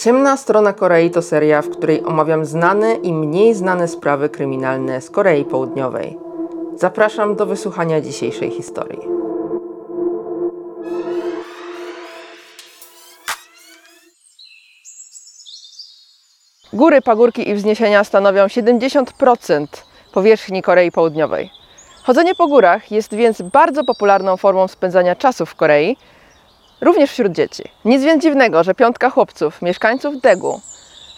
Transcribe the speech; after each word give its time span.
Ciemna 0.00 0.36
strona 0.36 0.72
Korei 0.72 1.10
to 1.10 1.22
seria, 1.22 1.62
w 1.62 1.70
której 1.70 2.04
omawiam 2.04 2.44
znane 2.44 2.94
i 2.94 3.12
mniej 3.12 3.54
znane 3.54 3.88
sprawy 3.88 4.28
kryminalne 4.28 5.00
z 5.00 5.10
Korei 5.10 5.44
Południowej. 5.44 6.18
Zapraszam 6.76 7.36
do 7.36 7.46
wysłuchania 7.46 8.00
dzisiejszej 8.00 8.50
historii. 8.50 9.00
Góry, 16.72 17.02
pagórki 17.02 17.48
i 17.48 17.54
wzniesienia 17.54 18.04
stanowią 18.04 18.46
70% 18.46 19.66
powierzchni 20.12 20.62
Korei 20.62 20.92
Południowej. 20.92 21.50
Chodzenie 22.02 22.34
po 22.34 22.46
górach 22.46 22.90
jest 22.92 23.14
więc 23.14 23.42
bardzo 23.42 23.84
popularną 23.84 24.36
formą 24.36 24.68
spędzania 24.68 25.16
czasu 25.16 25.46
w 25.46 25.54
Korei, 25.54 25.96
również 26.80 27.10
wśród 27.10 27.32
dzieci. 27.32 27.62
Nic 27.84 28.02
więc 28.02 28.22
dziwnego, 28.22 28.64
że 28.64 28.74
piątka 28.74 29.10
chłopców, 29.10 29.62
mieszkańców 29.62 30.20
Daegu, 30.20 30.60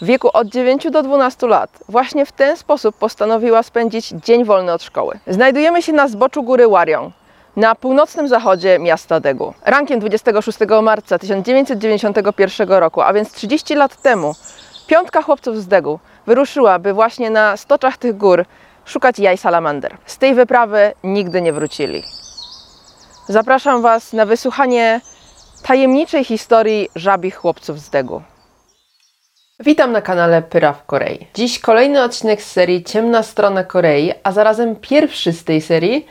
w 0.03 0.05
wieku 0.05 0.31
od 0.33 0.49
9 0.49 0.91
do 0.91 1.03
12 1.03 1.47
lat, 1.47 1.71
właśnie 1.89 2.27
w 2.27 2.33
ten 2.33 2.57
sposób 2.57 2.97
postanowiła 2.97 3.63
spędzić 3.63 4.09
dzień 4.09 4.45
wolny 4.45 4.73
od 4.73 4.83
szkoły. 4.83 5.19
Znajdujemy 5.27 5.83
się 5.83 5.93
na 5.93 6.09
zboczu 6.09 6.43
góry 6.43 6.69
Wariong, 6.69 7.15
na 7.57 7.75
północnym 7.75 8.29
zachodzie 8.29 8.79
miasta 8.79 9.21
Daegu. 9.21 9.55
Rankiem 9.65 10.01
26 10.01 10.59
marca 10.83 11.19
1991 11.19 12.69
roku, 12.69 13.01
a 13.01 13.13
więc 13.13 13.33
30 13.33 13.75
lat 13.75 14.03
temu, 14.03 14.33
piątka 14.87 15.23
chłopców 15.23 15.57
z 15.59 15.69
Daegu 15.69 15.99
wyruszyła, 16.27 16.79
by 16.79 16.93
właśnie 16.93 17.31
na 17.31 17.57
stoczach 17.57 17.97
tych 17.97 18.17
gór 18.17 18.45
szukać 18.85 19.19
jaj 19.19 19.39
salamander. 19.39 19.97
Z 20.07 20.19
tej 20.19 20.35
wyprawy 20.35 20.93
nigdy 21.05 21.43
nie 21.43 21.53
wrócili. 21.53 22.03
Zapraszam 23.29 23.83
Was 23.83 24.13
na 24.13 24.27
wysłuchanie 24.27 25.01
tajemniczej 25.63 26.25
historii 26.25 26.89
żabich 26.97 27.37
chłopców 27.37 27.81
z 27.81 27.91
Degu. 27.91 28.23
Witam 29.61 29.93
na 29.93 30.03
kanale 30.03 30.43
Pyra 30.43 30.73
w 30.73 30.87
Korei. 30.87 31.27
Dziś 31.35 31.59
kolejny 31.59 32.03
odcinek 32.03 32.43
z 32.43 32.53
serii 32.53 32.85
Ciemna 32.85 33.23
strona 33.23 33.65
Korei, 33.65 34.13
a 34.23 34.33
zarazem 34.33 34.77
pierwszy 34.77 35.33
z 35.33 35.45
tej 35.45 35.61
serii, 35.61 36.07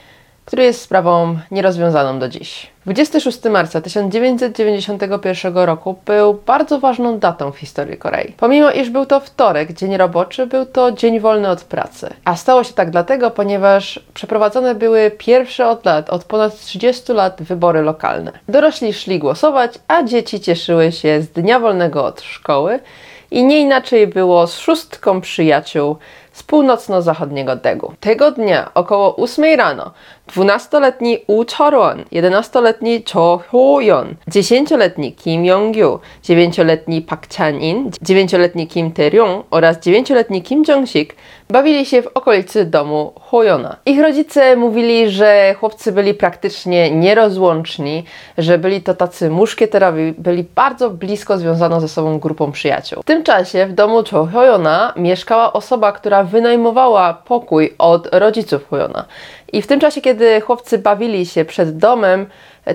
który 0.45 0.63
jest 0.63 0.81
sprawą 0.81 1.39
nierozwiązaną 1.51 2.19
do 2.19 2.29
dziś. 2.29 2.70
26 2.85 3.43
marca 3.43 3.81
1991 3.81 5.57
roku 5.57 5.95
był 6.05 6.33
bardzo 6.33 6.79
ważną 6.79 7.19
datą 7.19 7.51
w 7.51 7.57
historii 7.57 7.97
Korei. 7.97 8.33
Pomimo 8.37 8.71
iż 8.71 8.89
był 8.89 9.05
to 9.05 9.19
wtorek, 9.19 9.73
dzień 9.73 9.97
roboczy, 9.97 10.47
był 10.47 10.65
to 10.65 10.91
dzień 10.91 11.19
wolny 11.19 11.49
od 11.49 11.63
pracy. 11.63 12.09
A 12.25 12.35
stało 12.35 12.63
się 12.63 12.73
tak 12.73 12.89
dlatego, 12.89 13.31
ponieważ 13.31 13.99
przeprowadzone 14.13 14.75
były 14.75 15.11
pierwsze 15.17 15.67
od 15.67 15.85
lat, 15.85 16.09
od 16.09 16.23
ponad 16.23 16.59
30 16.59 17.13
lat 17.13 17.41
wybory 17.41 17.81
lokalne. 17.81 18.31
Dorośli 18.49 18.93
szli 18.93 19.19
głosować, 19.19 19.73
a 19.87 20.03
dzieci 20.03 20.39
cieszyły 20.39 20.91
się 20.91 21.21
z 21.21 21.27
dnia 21.29 21.59
wolnego 21.59 22.05
od 22.05 22.21
szkoły 22.21 22.79
i 23.31 23.43
nie 23.43 23.59
inaczej 23.59 24.07
było 24.07 24.47
z 24.47 24.59
szóstką 24.59 25.21
przyjaciół 25.21 25.97
z 26.33 26.43
północno-zachodniego 26.43 27.55
Daegu. 27.55 27.93
Tego 27.99 28.31
dnia 28.31 28.71
około 28.73 29.15
8 29.15 29.57
rano 29.57 29.91
12-letni 30.35 31.17
Wu 31.27 31.45
Chorwon, 31.57 32.03
11-letni 32.11 33.03
Cho 33.13 33.39
Hyo-yeon, 33.51 34.15
10-letni 34.27 35.13
Kim 35.13 35.43
Yong-gyu, 35.43 35.99
9-letni 36.23 37.01
Park 37.01 37.27
Chan-in, 37.37 37.89
9-letni 37.89 38.67
Kim 38.67 38.91
Tae-ryong 38.91 39.43
oraz 39.51 39.77
9-letni 39.77 40.41
Kim 40.41 40.63
Jong-sik 40.63 41.15
bawili 41.49 41.85
się 41.85 42.01
w 42.01 42.07
okolicy 42.07 42.65
domu 42.65 43.13
Hoyona. 43.19 43.75
Ich 43.85 44.01
rodzice 44.01 44.55
mówili, 44.55 45.09
że 45.09 45.55
chłopcy 45.59 45.91
byli 45.91 46.13
praktycznie 46.13 46.91
nierozłączni, 46.91 48.03
że 48.37 48.57
byli 48.57 48.81
to 48.81 48.93
tacy 48.93 49.29
muszkieterowie, 49.29 50.13
byli 50.17 50.45
bardzo 50.55 50.89
blisko 50.89 51.37
związaną 51.37 51.79
ze 51.79 51.87
sobą 51.87 52.19
grupą 52.19 52.51
przyjaciół. 52.51 53.01
W 53.01 53.05
tym 53.05 53.23
czasie 53.23 53.65
w 53.65 53.73
domu 53.73 54.03
Cho 54.11 54.25
Hoyona 54.25 54.93
mieszkała 54.97 55.53
osoba, 55.53 55.91
która 55.91 56.23
wynajmowała 56.23 57.13
pokój 57.13 57.73
od 57.77 58.07
rodziców 58.11 58.69
Hoyona. 58.69 59.05
I 59.53 59.61
w 59.61 59.67
tym 59.67 59.79
czasie, 59.79 60.01
kiedy 60.01 60.41
chłopcy 60.41 60.77
bawili 60.77 61.25
się 61.25 61.45
przed 61.45 61.77
domem, 61.77 62.25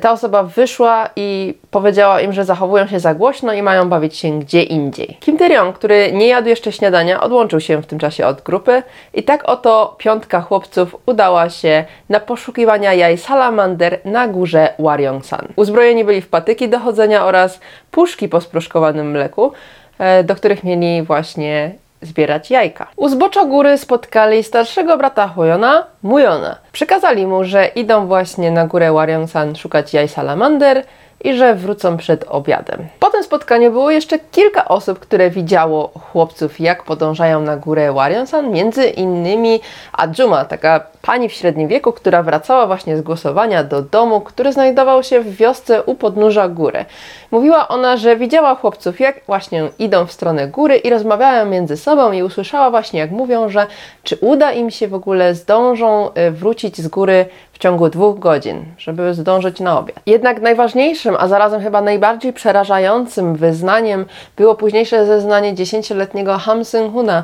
ta 0.00 0.12
osoba 0.12 0.42
wyszła 0.42 1.10
i 1.16 1.54
powiedziała 1.70 2.20
im, 2.20 2.32
że 2.32 2.44
zachowują 2.44 2.86
się 2.86 3.00
za 3.00 3.14
głośno 3.14 3.52
i 3.52 3.62
mają 3.62 3.88
bawić 3.88 4.16
się 4.16 4.38
gdzie 4.38 4.62
indziej. 4.62 5.16
Kim 5.20 5.36
Tae-ryong, 5.36 5.72
który 5.72 6.12
nie 6.12 6.26
jadł 6.26 6.48
jeszcze 6.48 6.72
śniadania, 6.72 7.20
odłączył 7.20 7.60
się 7.60 7.82
w 7.82 7.86
tym 7.86 7.98
czasie 7.98 8.26
od 8.26 8.42
grupy 8.42 8.82
i 9.14 9.22
tak 9.22 9.48
oto 9.48 9.94
piątka 9.98 10.40
chłopców 10.40 10.96
udała 11.06 11.50
się 11.50 11.84
na 12.08 12.20
poszukiwania 12.20 12.94
jaj 12.94 13.18
salamander 13.18 13.98
na 14.04 14.28
górze 14.28 14.74
Waryong-san. 14.78 15.48
Uzbrojeni 15.56 16.04
byli 16.04 16.20
w 16.20 16.28
patyki 16.28 16.68
do 16.68 16.78
chodzenia 16.78 17.24
oraz 17.24 17.60
puszki 17.90 18.28
po 18.28 18.40
sproszkowanym 18.40 19.10
mleku, 19.10 19.52
e, 19.98 20.24
do 20.24 20.36
których 20.36 20.64
mieli 20.64 21.02
właśnie 21.02 21.74
zbierać 22.02 22.50
jajka. 22.50 22.86
U 22.96 23.08
zbocza 23.08 23.44
góry 23.44 23.78
spotkali 23.78 24.42
starszego 24.42 24.98
brata 24.98 25.28
Huyona, 25.28 25.84
Mujona. 26.02 26.58
Przekazali 26.72 27.26
mu, 27.26 27.44
że 27.44 27.66
idą 27.66 28.06
właśnie 28.06 28.50
na 28.50 28.66
górę 28.66 28.92
Waryong-san 28.92 29.56
szukać 29.56 29.94
jaj 29.94 30.08
salamander 30.08 30.82
i 31.24 31.34
że 31.34 31.54
wrócą 31.54 31.96
przed 31.96 32.24
obiadem. 32.28 32.86
Po 33.00 33.10
tym 33.10 33.22
spotkaniu 33.22 33.72
było 33.72 33.90
jeszcze 33.90 34.18
kilka 34.18 34.68
osób, 34.68 34.98
które 34.98 35.30
widziało 35.30 35.90
chłopców, 36.12 36.60
jak 36.60 36.84
podążają 36.84 37.40
na 37.40 37.56
górę 37.56 37.92
Waryong-san, 37.92 38.50
między 38.50 38.86
innymi 38.86 39.60
Adjuma, 39.92 40.44
taka 40.44 40.80
pani 41.02 41.28
w 41.28 41.32
średnim 41.32 41.68
wieku, 41.68 41.92
która 41.92 42.22
wracała 42.22 42.66
właśnie 42.66 42.96
z 42.96 43.02
głosowania 43.02 43.64
do 43.64 43.82
domu, 43.82 44.20
który 44.20 44.52
znajdował 44.52 45.02
się 45.02 45.20
w 45.20 45.36
wiosce 45.36 45.82
u 45.82 45.94
podnóża 45.94 46.48
góry. 46.48 46.84
Mówiła 47.30 47.68
ona, 47.68 47.96
że 47.96 48.16
widziała 48.16 48.54
chłopców, 48.54 49.00
jak 49.00 49.20
właśnie 49.26 49.68
idą 49.78 50.06
w 50.06 50.12
stronę 50.12 50.48
góry 50.48 50.76
i 50.76 50.90
rozmawiają 50.90 51.46
między 51.46 51.76
sobą 51.76 52.12
i 52.12 52.22
usłyszała 52.22 52.70
właśnie, 52.70 53.00
jak 53.00 53.10
mówią, 53.10 53.48
że 53.48 53.66
czy 54.02 54.16
uda 54.20 54.52
im 54.52 54.70
się 54.70 54.88
w 54.88 54.94
ogóle 54.94 55.34
zdążą 55.34 56.10
y, 56.28 56.30
wrócić 56.30 56.76
z 56.78 56.88
góry 56.88 57.26
w 57.56 57.58
ciągu 57.58 57.88
dwóch 57.88 58.18
godzin, 58.18 58.64
żeby 58.78 59.14
zdążyć 59.14 59.60
na 59.60 59.78
obiad. 59.78 59.96
Jednak 60.06 60.40
najważniejszym, 60.40 61.16
a 61.18 61.28
zarazem 61.28 61.60
chyba 61.60 61.80
najbardziej 61.82 62.32
przerażającym 62.32 63.36
wyznaniem 63.36 64.06
było 64.36 64.54
późniejsze 64.54 65.06
zeznanie 65.06 65.54
dziesięcioletniego 65.54 66.38
Ham 66.38 66.62
Seung-huna, 66.62 67.22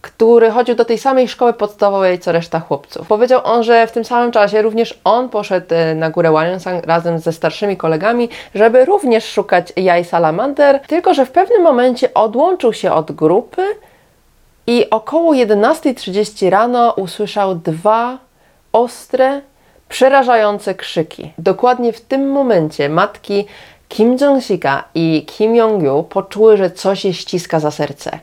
który 0.00 0.50
chodził 0.50 0.74
do 0.74 0.84
tej 0.84 0.98
samej 0.98 1.28
szkoły 1.28 1.52
podstawowej 1.52 2.18
co 2.18 2.32
reszta 2.32 2.60
chłopców. 2.60 3.08
Powiedział 3.08 3.40
on, 3.44 3.62
że 3.62 3.86
w 3.86 3.92
tym 3.92 4.04
samym 4.04 4.32
czasie 4.32 4.62
również 4.62 5.00
on 5.04 5.28
poszedł 5.28 5.66
e, 5.70 5.94
na 5.94 6.10
górę 6.10 6.32
Wanyonsang 6.32 6.86
razem 6.86 7.18
ze 7.18 7.32
starszymi 7.32 7.76
kolegami, 7.76 8.28
żeby 8.54 8.84
również 8.84 9.24
szukać 9.24 9.72
jaj 9.76 10.04
salamander, 10.04 10.80
tylko 10.80 11.14
że 11.14 11.26
w 11.26 11.30
pewnym 11.30 11.62
momencie 11.62 12.14
odłączył 12.14 12.72
się 12.72 12.92
od 12.92 13.12
grupy 13.12 13.62
i 14.66 14.90
około 14.90 15.32
11.30 15.32 16.50
rano 16.50 16.92
usłyszał 16.96 17.54
dwa 17.54 18.18
ostre, 18.72 19.40
przerażające 19.88 20.74
krzyki. 20.74 21.32
Dokładnie 21.38 21.92
w 21.92 22.00
tym 22.00 22.30
momencie 22.30 22.88
matki 22.88 23.46
Kim 23.88 24.16
Jong-sika 24.16 24.84
i 24.94 25.26
Kim 25.26 25.54
Jong-yu 25.56 26.02
poczuły, 26.02 26.56
że 26.56 26.70
coś 26.70 27.04
je 27.04 27.14
ściska 27.14 27.60
za 27.60 27.70
serce 27.70 28.18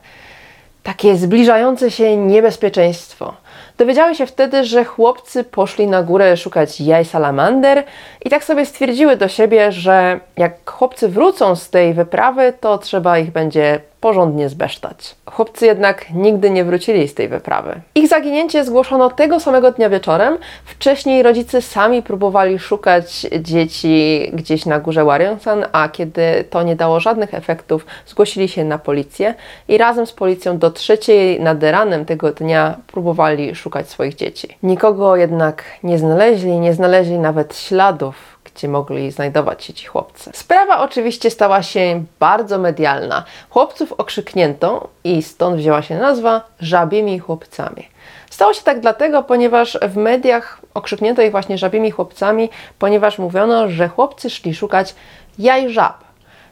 takie 0.83 1.15
zbliżające 1.15 1.91
się 1.91 2.17
niebezpieczeństwo. 2.17 3.33
Dowiedziały 3.77 4.15
się 4.15 4.25
wtedy, 4.25 4.63
że 4.63 4.85
chłopcy 4.85 5.43
poszli 5.43 5.87
na 5.87 6.03
górę 6.03 6.37
szukać 6.37 6.81
jaj 6.81 7.05
salamander 7.05 7.83
i 8.25 8.29
tak 8.29 8.43
sobie 8.43 8.65
stwierdziły 8.65 9.17
do 9.17 9.27
siebie, 9.27 9.71
że 9.71 10.19
jak 10.37 10.69
chłopcy 10.69 11.07
wrócą 11.07 11.55
z 11.55 11.69
tej 11.69 11.93
wyprawy, 11.93 12.53
to 12.59 12.77
trzeba 12.77 13.19
ich 13.19 13.31
będzie 13.31 13.79
porządnie 14.01 14.49
zbesztać. 14.49 15.15
Chłopcy 15.25 15.65
jednak 15.65 16.09
nigdy 16.13 16.49
nie 16.49 16.63
wrócili 16.63 17.07
z 17.07 17.13
tej 17.13 17.27
wyprawy. 17.27 17.81
Ich 17.95 18.07
zaginięcie 18.07 18.65
zgłoszono 18.65 19.09
tego 19.09 19.39
samego 19.39 19.71
dnia 19.71 19.89
wieczorem. 19.89 20.37
Wcześniej 20.65 21.23
rodzice 21.23 21.61
sami 21.61 22.01
próbowali 22.03 22.59
szukać 22.59 23.27
dzieci 23.39 24.29
gdzieś 24.33 24.65
na 24.65 24.79
górze 24.79 25.05
Warrington, 25.05 25.65
a 25.71 25.89
kiedy 25.89 26.43
to 26.49 26.63
nie 26.63 26.75
dało 26.75 26.99
żadnych 26.99 27.33
efektów, 27.33 27.85
zgłosili 28.07 28.47
się 28.47 28.63
na 28.63 28.77
policję 28.77 29.33
i 29.67 29.77
razem 29.77 30.05
z 30.05 30.13
policją 30.13 30.57
do 30.57 30.71
trzeciej 30.71 31.41
nad 31.41 31.63
ranem 31.63 32.05
tego 32.05 32.31
dnia 32.31 32.77
próbowali 32.87 33.55
szukać 33.55 33.89
swoich 33.89 34.15
dzieci. 34.15 34.57
Nikogo 34.63 35.15
jednak 35.15 35.63
nie 35.83 35.97
znaleźli, 35.97 36.59
nie 36.59 36.73
znaleźli 36.73 37.19
nawet 37.19 37.57
śladów 37.57 38.15
gdzie 38.55 38.67
mogli 38.67 39.11
znajdować 39.11 39.63
się 39.63 39.73
ci 39.73 39.85
chłopcy. 39.85 40.31
Sprawa 40.33 40.79
oczywiście 40.79 41.29
stała 41.29 41.63
się 41.63 42.03
bardzo 42.19 42.57
medialna. 42.59 43.23
Chłopców 43.49 43.93
okrzyknięto 43.93 44.89
i 45.03 45.23
stąd 45.23 45.57
wzięła 45.57 45.81
się 45.81 45.97
nazwa 45.97 46.41
żabimi 46.59 47.19
chłopcami. 47.19 47.87
Stało 48.29 48.53
się 48.53 48.61
tak 48.61 48.79
dlatego, 48.79 49.23
ponieważ 49.23 49.77
w 49.81 49.97
mediach 49.97 50.61
okrzyknięto 50.73 51.21
ich 51.21 51.31
właśnie 51.31 51.57
żabimi 51.57 51.91
chłopcami, 51.91 52.49
ponieważ 52.79 53.19
mówiono, 53.19 53.69
że 53.69 53.87
chłopcy 53.87 54.29
szli 54.29 54.55
szukać 54.55 54.95
jaj 55.39 55.69
żab, 55.69 56.03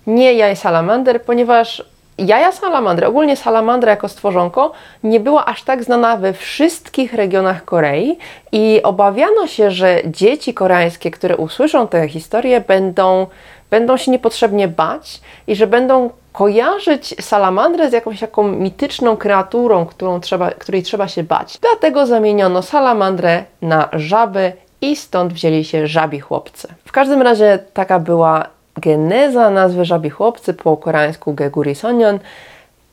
nie 0.07 0.33
jaj 0.33 0.55
salamander, 0.55 1.21
ponieważ 1.21 1.83
jaja 2.25 2.51
salamandry, 2.51 3.07
ogólnie 3.07 3.35
salamandra 3.35 3.91
jako 3.91 4.07
stworzonko, 4.07 4.71
nie 5.03 5.19
była 5.19 5.45
aż 5.45 5.63
tak 5.63 5.83
znana 5.83 6.17
we 6.17 6.33
wszystkich 6.33 7.13
regionach 7.13 7.65
Korei 7.65 8.17
i 8.51 8.81
obawiano 8.83 9.47
się, 9.47 9.71
że 9.71 10.01
dzieci 10.05 10.53
koreańskie, 10.53 11.11
które 11.11 11.37
usłyszą 11.37 11.87
tę 11.87 12.07
historię, 12.07 12.61
będą 12.61 13.27
będą 13.69 13.97
się 13.97 14.11
niepotrzebnie 14.11 14.67
bać 14.67 15.21
i 15.47 15.55
że 15.55 15.67
będą 15.67 16.09
kojarzyć 16.31 17.15
salamandrę 17.25 17.89
z 17.89 17.93
jakąś 17.93 18.19
taką 18.19 18.43
mityczną 18.47 19.17
kreaturą, 19.17 19.85
którą 19.85 20.19
trzeba, 20.19 20.51
której 20.51 20.83
trzeba 20.83 21.07
się 21.07 21.23
bać. 21.23 21.57
Dlatego 21.61 22.05
zamieniono 22.05 22.61
salamandrę 22.61 23.43
na 23.61 23.89
żaby 23.93 24.53
i 24.81 24.95
stąd 24.95 25.33
wzięli 25.33 25.63
się 25.63 25.87
żabi 25.87 26.19
chłopcy. 26.19 26.67
W 26.85 26.91
każdym 26.91 27.21
razie 27.21 27.59
taka 27.73 27.99
była 27.99 28.45
geneza 28.77 29.49
nazwy 29.49 29.85
żabi 29.85 30.09
chłopcy 30.09 30.53
po 30.53 30.77
koreańsku 30.77 31.33
Geguri 31.33 31.75
Sonyeon, 31.75 32.19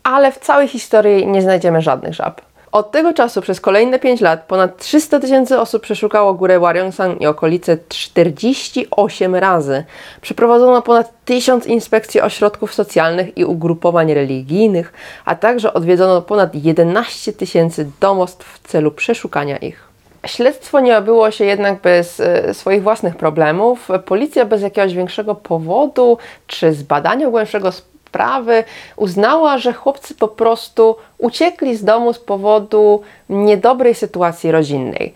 ale 0.02 0.32
w 0.32 0.38
całej 0.38 0.68
historii 0.68 1.26
nie 1.26 1.42
znajdziemy 1.42 1.82
żadnych 1.82 2.14
żab. 2.14 2.40
Od 2.72 2.90
tego 2.90 3.12
czasu 3.12 3.40
przez 3.40 3.60
kolejne 3.60 3.98
5 3.98 4.20
lat 4.20 4.42
ponad 4.42 4.76
300 4.76 5.20
tysięcy 5.20 5.60
osób 5.60 5.82
przeszukało 5.82 6.34
górę 6.34 6.60
Waryongsang 6.60 7.20
i 7.20 7.26
okolice 7.26 7.78
48 7.88 9.34
razy. 9.34 9.84
Przeprowadzono 10.20 10.82
ponad 10.82 11.12
1000 11.24 11.66
inspekcji 11.66 12.20
ośrodków 12.20 12.74
socjalnych 12.74 13.38
i 13.38 13.44
ugrupowań 13.44 14.14
religijnych, 14.14 14.92
a 15.24 15.34
także 15.34 15.74
odwiedzono 15.74 16.22
ponad 16.22 16.54
11 16.54 17.32
tysięcy 17.32 17.90
domostw 18.00 18.54
w 18.54 18.68
celu 18.68 18.90
przeszukania 18.90 19.56
ich. 19.56 19.86
Śledztwo 20.26 20.80
nie 20.80 20.98
obyło 20.98 21.30
się 21.30 21.44
jednak 21.44 21.80
bez 21.80 22.20
e, 22.20 22.54
swoich 22.54 22.82
własnych 22.82 23.16
problemów. 23.16 23.88
Policja 24.04 24.44
bez 24.44 24.62
jakiegoś 24.62 24.94
większego 24.94 25.34
powodu 25.34 26.18
czy 26.46 26.72
zbadania 26.72 27.30
głębszego 27.30 27.72
sprawy 27.72 28.64
uznała, 28.96 29.58
że 29.58 29.72
chłopcy 29.72 30.14
po 30.14 30.28
prostu 30.28 30.96
uciekli 31.18 31.76
z 31.76 31.84
domu 31.84 32.12
z 32.12 32.18
powodu 32.18 33.02
niedobrej 33.28 33.94
sytuacji 33.94 34.50
rodzinnej. 34.50 35.14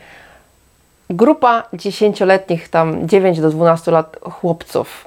Grupa 1.10 1.62
dziesięcioletnich, 1.72 2.68
tam 2.68 3.08
9 3.08 3.40
do 3.40 3.50
12 3.50 3.90
lat 3.90 4.16
chłopców. 4.22 5.04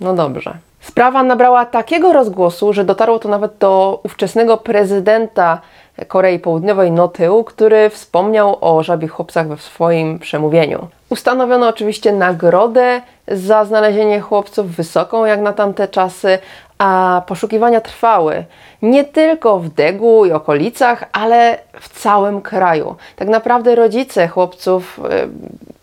No 0.00 0.14
dobrze. 0.14 0.54
Sprawa 0.80 1.22
nabrała 1.22 1.66
takiego 1.66 2.12
rozgłosu, 2.12 2.72
że 2.72 2.84
dotarło 2.84 3.18
to 3.18 3.28
nawet 3.28 3.58
do 3.58 4.00
ówczesnego 4.02 4.56
prezydenta 4.56 5.60
Korei 6.08 6.38
Południowej 6.38 6.90
Notył, 6.92 7.44
który 7.44 7.90
wspomniał 7.90 8.58
o 8.60 8.82
żabich 8.82 9.10
chłopcach 9.10 9.48
we 9.48 9.56
swoim 9.56 10.18
przemówieniu. 10.18 10.88
Ustanowiono 11.10 11.68
oczywiście 11.68 12.12
nagrodę 12.12 13.00
za 13.28 13.64
znalezienie 13.64 14.20
chłopców 14.20 14.66
wysoką 14.66 15.24
jak 15.24 15.40
na 15.40 15.52
tamte 15.52 15.88
czasy, 15.88 16.38
a 16.78 17.22
poszukiwania 17.26 17.80
trwały 17.80 18.44
nie 18.82 19.04
tylko 19.04 19.58
w 19.58 19.68
Degu 19.68 20.24
i 20.24 20.32
okolicach, 20.32 21.04
ale 21.12 21.58
w 21.80 22.00
całym 22.00 22.40
kraju. 22.40 22.96
Tak 23.16 23.28
naprawdę 23.28 23.74
rodzice 23.74 24.28
chłopców 24.28 24.98
y, 24.98 25.28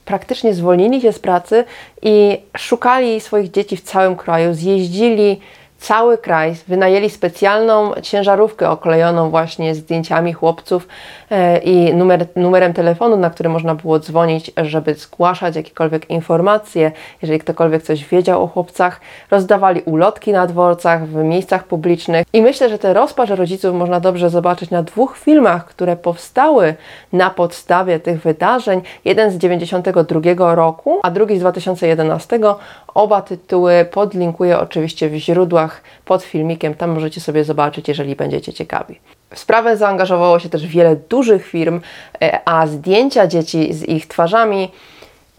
praktycznie 0.05 0.53
zwolnili 0.53 1.01
się 1.01 1.13
z 1.13 1.19
pracy 1.19 1.63
i 2.01 2.41
szukali 2.57 3.21
swoich 3.21 3.51
dzieci 3.51 3.77
w 3.77 3.81
całym 3.81 4.15
kraju, 4.15 4.53
zjeździli 4.53 5.39
cały 5.81 6.17
kraj, 6.17 6.55
wynajęli 6.67 7.09
specjalną 7.09 7.93
ciężarówkę 8.01 8.69
oklejoną 8.69 9.29
właśnie 9.29 9.75
zdjęciami 9.75 10.33
chłopców 10.33 10.87
i 11.63 11.93
numer, 11.93 12.27
numerem 12.35 12.73
telefonu, 12.73 13.17
na 13.17 13.29
który 13.29 13.49
można 13.49 13.75
było 13.75 13.99
dzwonić, 13.99 14.51
żeby 14.57 14.93
zgłaszać 14.93 15.55
jakiekolwiek 15.55 16.09
informacje, 16.09 16.91
jeżeli 17.21 17.39
ktokolwiek 17.39 17.83
coś 17.83 18.05
wiedział 18.05 18.43
o 18.43 18.47
chłopcach. 18.47 19.01
Rozdawali 19.31 19.81
ulotki 19.81 20.31
na 20.31 20.47
dworcach, 20.47 21.07
w 21.07 21.15
miejscach 21.15 21.63
publicznych 21.63 22.25
i 22.33 22.41
myślę, 22.41 22.69
że 22.69 22.79
te 22.79 22.93
rozpacz 22.93 23.29
rodziców 23.29 23.75
można 23.75 23.99
dobrze 23.99 24.29
zobaczyć 24.29 24.69
na 24.69 24.83
dwóch 24.83 25.17
filmach, 25.17 25.65
które 25.65 25.95
powstały 25.95 26.75
na 27.13 27.29
podstawie 27.29 27.99
tych 27.99 28.21
wydarzeń. 28.21 28.81
Jeden 29.05 29.31
z 29.31 29.37
92 29.37 30.55
roku, 30.55 30.99
a 31.03 31.11
drugi 31.11 31.37
z 31.37 31.39
2011. 31.39 32.39
Oba 32.93 33.21
tytuły 33.21 33.85
podlinkuję 33.91 34.59
oczywiście 34.59 35.09
w 35.09 35.15
źródłach 35.15 35.81
pod 36.05 36.23
filmikiem, 36.23 36.73
tam 36.73 36.89
możecie 36.89 37.21
sobie 37.21 37.43
zobaczyć, 37.43 37.87
jeżeli 37.87 38.15
będziecie 38.15 38.53
ciekawi. 38.53 38.99
W 39.33 39.39
sprawę 39.39 39.77
zaangażowało 39.77 40.39
się 40.39 40.49
też 40.49 40.67
wiele 40.67 40.95
dużych 40.95 41.47
firm, 41.47 41.81
e, 42.21 42.39
a 42.45 42.67
zdjęcia 42.67 43.27
dzieci 43.27 43.73
z 43.73 43.83
ich 43.83 44.07
twarzami 44.07 44.71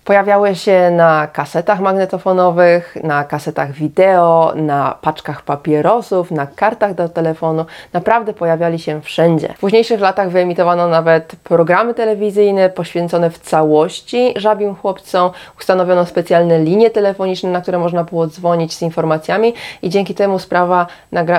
Pojawiały 0.05 0.55
się 0.55 0.91
na 0.91 1.27
kasetach 1.27 1.81
magnetofonowych, 1.81 2.97
na 3.03 3.25
kasetach 3.25 3.73
wideo, 3.73 4.53
na 4.57 4.99
paczkach 5.01 5.43
papierosów, 5.43 6.31
na 6.31 6.47
kartach 6.47 6.95
do 6.95 7.09
telefonu. 7.09 7.65
Naprawdę 7.93 8.33
pojawiali 8.33 8.79
się 8.79 9.01
wszędzie. 9.01 9.49
W 9.57 9.61
późniejszych 9.61 10.01
latach 10.01 10.31
wyemitowano 10.31 10.89
nawet 10.89 11.37
programy 11.45 11.95
telewizyjne 11.95 12.71
poświęcone 12.71 13.31
w 13.31 13.39
całości 13.39 14.35
żabim 14.37 14.75
chłopcom. 14.75 15.31
Ustanowiono 15.59 16.07
specjalne 16.07 16.59
linie 16.59 16.91
telefoniczne, 16.91 17.51
na 17.51 17.61
które 17.61 17.79
można 17.79 18.05
było 18.05 18.27
dzwonić 18.27 18.75
z 18.75 18.83
informacjami 18.83 19.55
i 19.83 19.91
dzięki 19.91 20.15
temu 20.15 20.39
sprawa 20.39 20.87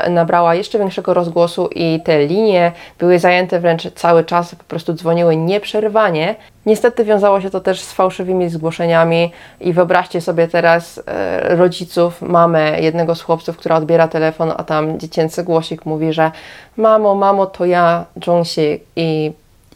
nabrała 0.10 0.56
jeszcze 0.56 0.80
większego 0.80 1.14
rozgłosu 1.14 1.70
i 1.76 2.02
te 2.06 2.26
linie 2.26 2.72
były 3.00 3.20
zajęte 3.20 3.60
wręcz 3.60 3.94
cały 3.94 4.24
czas, 4.24 4.56
po 4.56 4.64
prostu 4.64 4.94
dzwoniły 4.94 5.36
nieprzerwanie. 5.36 6.36
Niestety 6.66 7.06
wiązało 7.06 7.42
się 7.42 7.50
to 7.50 7.62
też 7.62 7.82
z 7.82 7.94
fałszywymi 7.94 8.50
zgłoszeniami 8.50 9.32
i 9.60 9.74
wyobraźcie 9.74 10.22
sobie 10.22 10.48
teraz 10.48 11.02
e, 11.08 11.56
rodziców, 11.56 12.22
mamę 12.22 12.82
jednego 12.82 13.16
z 13.16 13.22
chłopców, 13.22 13.58
która 13.58 13.76
odbiera 13.76 14.08
telefon, 14.08 14.54
a 14.58 14.64
tam 14.64 15.00
dziecięcy 15.00 15.44
głosik 15.44 15.86
mówi, 15.86 16.14
że 16.14 16.32
mamo, 16.78 17.16
mamo, 17.16 17.46
to 17.46 17.66
ja, 17.66 18.06
Jongsik 18.28 18.84
i, 18.96 19.32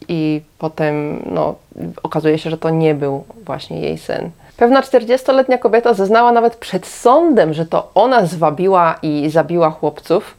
i 0.08 0.40
potem 0.58 1.22
no, 1.30 1.54
okazuje 2.02 2.38
się, 2.38 2.50
że 2.50 2.58
to 2.58 2.70
nie 2.70 2.94
był 2.94 3.24
właśnie 3.44 3.80
jej 3.80 3.98
syn. 3.98 4.30
Pewna 4.56 4.80
40-letnia 4.80 5.58
kobieta 5.58 5.94
zeznała 5.94 6.32
nawet 6.32 6.56
przed 6.56 6.86
sądem, 6.86 7.54
że 7.54 7.66
to 7.66 7.90
ona 7.94 8.26
zwabiła 8.26 8.94
i 9.02 9.30
zabiła 9.30 9.70
chłopców, 9.70 10.34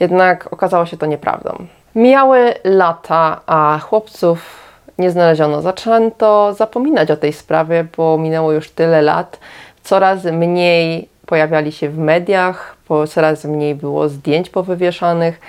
jednak 0.00 0.52
okazało 0.52 0.86
się 0.86 0.96
to 0.96 1.06
nieprawdą. 1.06 1.66
Mijały 1.94 2.54
lata, 2.64 3.40
a 3.46 3.78
chłopców 3.78 4.67
nie 4.98 5.10
znaleziono. 5.10 5.62
Zaczęto 5.62 6.54
zapominać 6.54 7.10
o 7.10 7.16
tej 7.16 7.32
sprawie, 7.32 7.86
bo 7.96 8.18
minęło 8.18 8.52
już 8.52 8.70
tyle 8.70 9.02
lat. 9.02 9.38
Coraz 9.82 10.24
mniej 10.24 11.08
pojawiali 11.26 11.72
się 11.72 11.88
w 11.88 11.98
mediach, 11.98 12.76
bo 12.88 13.06
coraz 13.06 13.44
mniej 13.44 13.74
było 13.74 14.08
zdjęć 14.08 14.50
powywieszanych. 14.50 15.40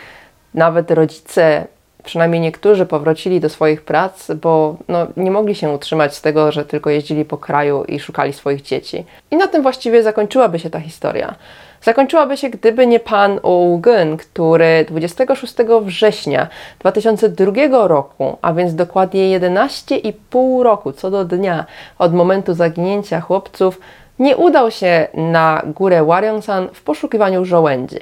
Nawet 0.54 0.92
rodzice, 0.92 1.68
przynajmniej 2.04 2.42
niektórzy, 2.42 2.86
powrócili 2.86 3.40
do 3.40 3.50
swoich 3.50 3.81
prac, 3.81 4.31
bo 4.31 4.75
no, 4.88 5.07
nie 5.18 5.31
mogli 5.31 5.56
się 5.56 5.69
utrzymać 5.69 6.16
z 6.16 6.22
tego, 6.22 6.52
że 6.52 6.66
tylko 6.66 6.90
jeździli 6.90 7.25
po 7.25 7.38
kraju 7.38 7.84
i 7.84 8.00
szukali 8.00 8.34
swoich 8.34 8.62
dzieci. 8.62 9.06
I 9.31 9.36
na 9.36 9.48
tym 9.48 9.62
właściwie 9.62 10.04
zakończyłaby 10.04 10.60
się 10.60 10.69
ta 10.69 10.80
historia. 10.80 11.36
Zakończyłaby 11.81 12.38
się, 12.38 12.50
gdyby 12.50 12.88
nie 12.88 13.00
pan 13.00 13.40
Ougen, 13.44 14.18
który 14.18 14.86
26 14.88 15.54
września 15.81 16.48
2002 16.80 17.88
roku, 17.88 18.38
a 18.42 18.54
więc 18.54 18.76
dokładnie 18.76 19.40
11,5 19.40 20.64
roku 20.64 20.92
co 20.92 21.12
do 21.12 21.26
dnia 21.26 21.66
od 22.00 22.14
momentu 22.14 22.54
zaginięcia 22.54 23.21
chłopców, 23.21 23.80
nie 24.19 24.38
udał 24.38 24.71
się 24.71 25.07
na 25.14 25.62
górę 25.66 26.04
Warionsan 26.04 26.69
w 26.74 26.83
poszukiwaniu 26.83 27.45
żołędzi. 27.45 28.00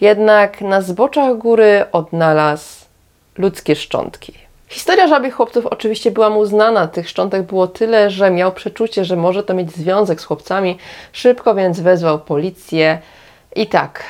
Jednak 0.00 0.60
na 0.60 0.80
zboczach 0.80 1.38
góry 1.38 1.84
odnalazł 1.92 2.84
ludzkie 3.38 3.76
szczątki. 3.76 4.43
Historia 4.74 5.08
żabich 5.08 5.34
chłopców 5.34 5.66
oczywiście 5.66 6.10
była 6.10 6.30
mu 6.30 6.46
znana. 6.46 6.88
Tych 6.88 7.08
szczątek 7.08 7.42
było 7.42 7.66
tyle, 7.66 8.10
że 8.10 8.30
miał 8.30 8.52
przeczucie, 8.52 9.04
że 9.04 9.16
może 9.16 9.42
to 9.42 9.54
mieć 9.54 9.72
związek 9.72 10.20
z 10.20 10.24
chłopcami. 10.24 10.78
Szybko 11.12 11.54
więc 11.54 11.80
wezwał 11.80 12.18
policję. 12.18 12.98
I 13.56 13.66
tak, 13.66 14.04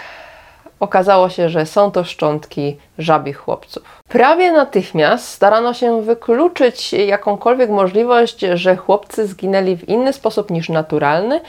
okazało 0.81 1.29
się, 1.29 1.49
że 1.49 1.67
są 1.67 1.91
to 1.91 2.05
szczątki 2.05 2.77
żabich 2.99 3.37
chłopców. 3.37 3.83
Prawie 4.09 4.53
natychmiast 4.53 5.29
starano 5.29 5.75
się 5.75 6.03
wykluczyć 6.03 6.93
jakąkolwiek 6.93 7.71
możliwość, 7.71 8.41
że 8.55 8.77
chłopcy 8.77 9.27
zginęli 9.27 9.77
w 9.77 9.89
inny 9.89 10.13
sposób 10.13 10.51
niż 10.51 10.69
naturalny. 10.69 11.41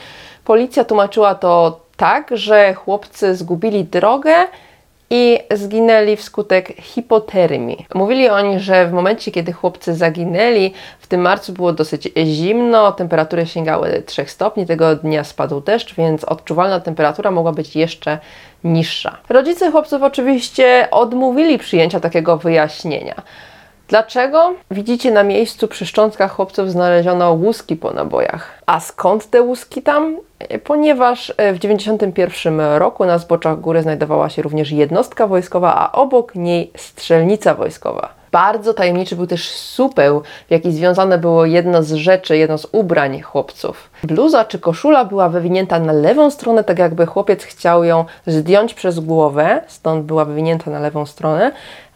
Policja 0.44 0.84
tłumaczyła 0.84 1.34
to 1.34 1.80
tak, 1.96 2.30
że 2.32 2.74
chłopcy 2.74 3.36
zgubili 3.36 3.84
drogę 3.84 4.34
i 5.10 5.38
zginęli 5.54 6.16
wskutek 6.16 6.72
hipotermii. 6.76 7.86
Mówili 7.94 8.28
oni, 8.28 8.60
że 8.60 8.86
w 8.86 8.92
momencie, 8.92 9.30
kiedy 9.30 9.52
chłopcy 9.52 9.94
zaginęli, 9.94 10.72
w 11.00 11.06
tym 11.06 11.20
marcu 11.20 11.52
było 11.52 11.72
dosyć 11.72 12.08
zimno, 12.26 12.92
temperatury 12.92 13.46
sięgały 13.46 14.02
3 14.06 14.24
stopni, 14.26 14.66
tego 14.66 14.96
dnia 14.96 15.24
spadł 15.24 15.60
deszcz, 15.60 15.94
więc 15.94 16.24
odczuwalna 16.24 16.80
temperatura 16.80 17.30
mogła 17.30 17.52
być 17.52 17.76
jeszcze 17.76 18.18
niższa. 18.64 19.16
Rodzice 19.28 19.70
chłopców 19.70 20.02
oczywiście 20.02 20.88
odmówili 20.90 21.58
przyjęcia 21.58 22.00
takiego 22.00 22.36
wyjaśnienia. 22.36 23.22
Dlaczego? 23.88 24.54
Widzicie 24.70 25.10
na 25.10 25.22
miejscu 25.22 25.68
przy 25.68 25.86
szczątkach 25.86 26.32
chłopców 26.32 26.70
znaleziono 26.70 27.32
łuski 27.32 27.76
po 27.76 27.90
nabojach. 27.90 28.62
A 28.66 28.80
skąd 28.80 29.30
te 29.30 29.42
łuski 29.42 29.82
tam? 29.82 30.16
Ponieważ 30.64 31.30
e, 31.30 31.52
w 31.52 31.58
1991 31.60 32.60
roku 32.60 33.04
na 33.04 33.18
zboczach 33.18 33.60
góry 33.60 33.82
znajdowała 33.82 34.28
się 34.28 34.42
również 34.42 34.70
jednostka 34.70 35.26
wojskowa, 35.26 35.74
a 35.74 35.92
obok 35.92 36.34
niej 36.34 36.70
strzelnica 36.76 37.54
wojskowa. 37.54 38.08
Bardzo 38.32 38.74
tajemniczy 38.74 39.16
był 39.16 39.26
też 39.26 39.50
supeł, 39.50 40.22
w 40.48 40.50
jaki 40.50 40.72
związane 40.72 41.18
było 41.18 41.44
jedno 41.44 41.82
z 41.82 41.92
rzeczy, 41.92 42.36
jedno 42.36 42.58
z 42.58 42.66
ubrań 42.72 43.20
chłopców. 43.20 43.90
Bluza 44.04 44.44
czy 44.44 44.58
koszula 44.58 45.04
była 45.04 45.28
wywinięta 45.28 45.78
na 45.78 45.92
lewą 45.92 46.30
stronę, 46.30 46.64
tak 46.64 46.78
jakby 46.78 47.06
chłopiec 47.06 47.44
chciał 47.44 47.84
ją 47.84 48.04
zdjąć 48.26 48.74
przez 48.74 49.00
głowę, 49.00 49.62
stąd 49.66 50.04
była 50.04 50.24
wywinięta 50.24 50.70
na 50.70 50.80
lewą 50.80 51.06
stronę, 51.06 51.52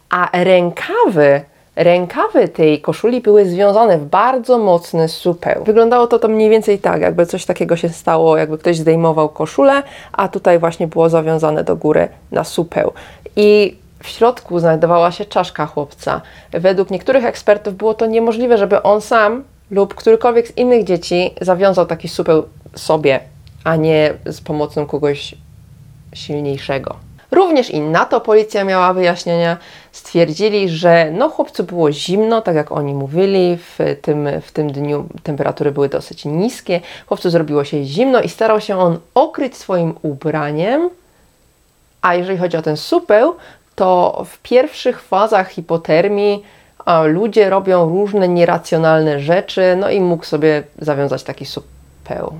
a 0.09 0.29
rękawy 0.43 1.41
Rękawy 1.75 2.47
tej 2.47 2.81
koszuli 2.81 3.21
były 3.21 3.45
związane 3.45 3.97
w 3.97 4.05
bardzo 4.05 4.57
mocny 4.57 5.09
supeł. 5.09 5.63
Wyglądało 5.63 6.07
to 6.07 6.19
to 6.19 6.27
mniej 6.27 6.49
więcej 6.49 6.79
tak, 6.79 7.01
jakby 7.01 7.25
coś 7.25 7.45
takiego 7.45 7.75
się 7.75 7.89
stało, 7.89 8.37
jakby 8.37 8.57
ktoś 8.57 8.77
zdejmował 8.77 9.29
koszulę, 9.29 9.83
a 10.11 10.27
tutaj 10.27 10.59
właśnie 10.59 10.87
było 10.87 11.09
zawiązane 11.09 11.63
do 11.63 11.75
góry 11.75 12.09
na 12.31 12.43
supeł. 12.43 12.91
I 13.35 13.77
w 14.03 14.07
środku 14.07 14.59
znajdowała 14.59 15.11
się 15.11 15.25
czaszka 15.25 15.65
chłopca. 15.65 16.21
Według 16.51 16.91
niektórych 16.91 17.25
ekspertów 17.25 17.75
było 17.75 17.93
to 17.93 18.05
niemożliwe, 18.05 18.57
żeby 18.57 18.83
on 18.83 19.01
sam 19.01 19.43
lub 19.71 19.95
którykolwiek 19.95 20.47
z 20.47 20.57
innych 20.57 20.83
dzieci 20.83 21.35
zawiązał 21.41 21.85
taki 21.85 22.07
supeł 22.07 22.43
sobie, 22.75 23.19
a 23.63 23.75
nie 23.75 24.13
z 24.25 24.41
pomocą 24.41 24.85
kogoś 24.85 25.35
silniejszego. 26.13 26.95
Również 27.31 27.69
i 27.69 27.81
na 27.81 28.05
to 28.05 28.21
policja 28.21 28.63
miała 28.63 28.93
wyjaśnienia. 28.93 29.57
Stwierdzili, 29.91 30.69
że 30.69 31.11
no 31.11 31.29
chłopcu 31.29 31.63
było 31.63 31.91
zimno, 31.91 32.41
tak 32.41 32.55
jak 32.55 32.71
oni 32.71 32.93
mówili, 32.93 33.57
w 33.57 33.77
tym, 34.01 34.29
w 34.41 34.51
tym 34.51 34.71
dniu 34.71 35.05
temperatury 35.23 35.71
były 35.71 35.89
dosyć 35.89 36.25
niskie. 36.25 36.81
Chłopcu 37.07 37.29
zrobiło 37.29 37.63
się 37.63 37.83
zimno 37.83 38.21
i 38.21 38.29
starał 38.29 38.61
się 38.61 38.79
on 38.79 38.99
okryć 39.15 39.57
swoim 39.57 39.95
ubraniem. 40.01 40.89
A 42.01 42.15
jeżeli 42.15 42.37
chodzi 42.37 42.57
o 42.57 42.61
ten 42.61 42.77
supeł, 42.77 43.35
to 43.75 44.23
w 44.29 44.37
pierwszych 44.37 45.01
fazach 45.01 45.49
hipotermii 45.49 46.43
ludzie 47.05 47.49
robią 47.49 47.89
różne 47.89 48.27
nieracjonalne 48.27 49.19
rzeczy, 49.19 49.75
no 49.79 49.89
i 49.89 50.01
mógł 50.01 50.25
sobie 50.25 50.63
zawiązać 50.79 51.23
taki 51.23 51.45
supeł. 51.45 52.33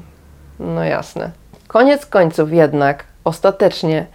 No 0.59 0.83
jasne. 0.83 1.31
Koniec 1.67 2.05
końców 2.05 2.53
jednak, 2.53 3.03
ostatecznie, 3.23 4.05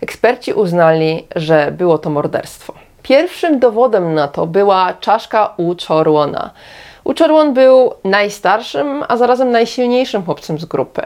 eksperci 0.00 0.52
uznali, 0.52 1.26
że 1.36 1.72
było 1.72 1.98
to 1.98 2.10
morderstwo. 2.10 2.72
Pierwszym 3.02 3.58
dowodem 3.58 4.14
na 4.14 4.28
to 4.28 4.46
była 4.46 4.92
czaszka 5.00 5.54
u 5.56 5.74
Chorwona. 5.88 6.50
U 7.04 7.14
był 7.54 7.94
najstarszym, 8.04 9.04
a 9.08 9.16
zarazem 9.16 9.50
najsilniejszym 9.50 10.24
chłopcem 10.24 10.58
z 10.58 10.64
grupy. 10.64 11.02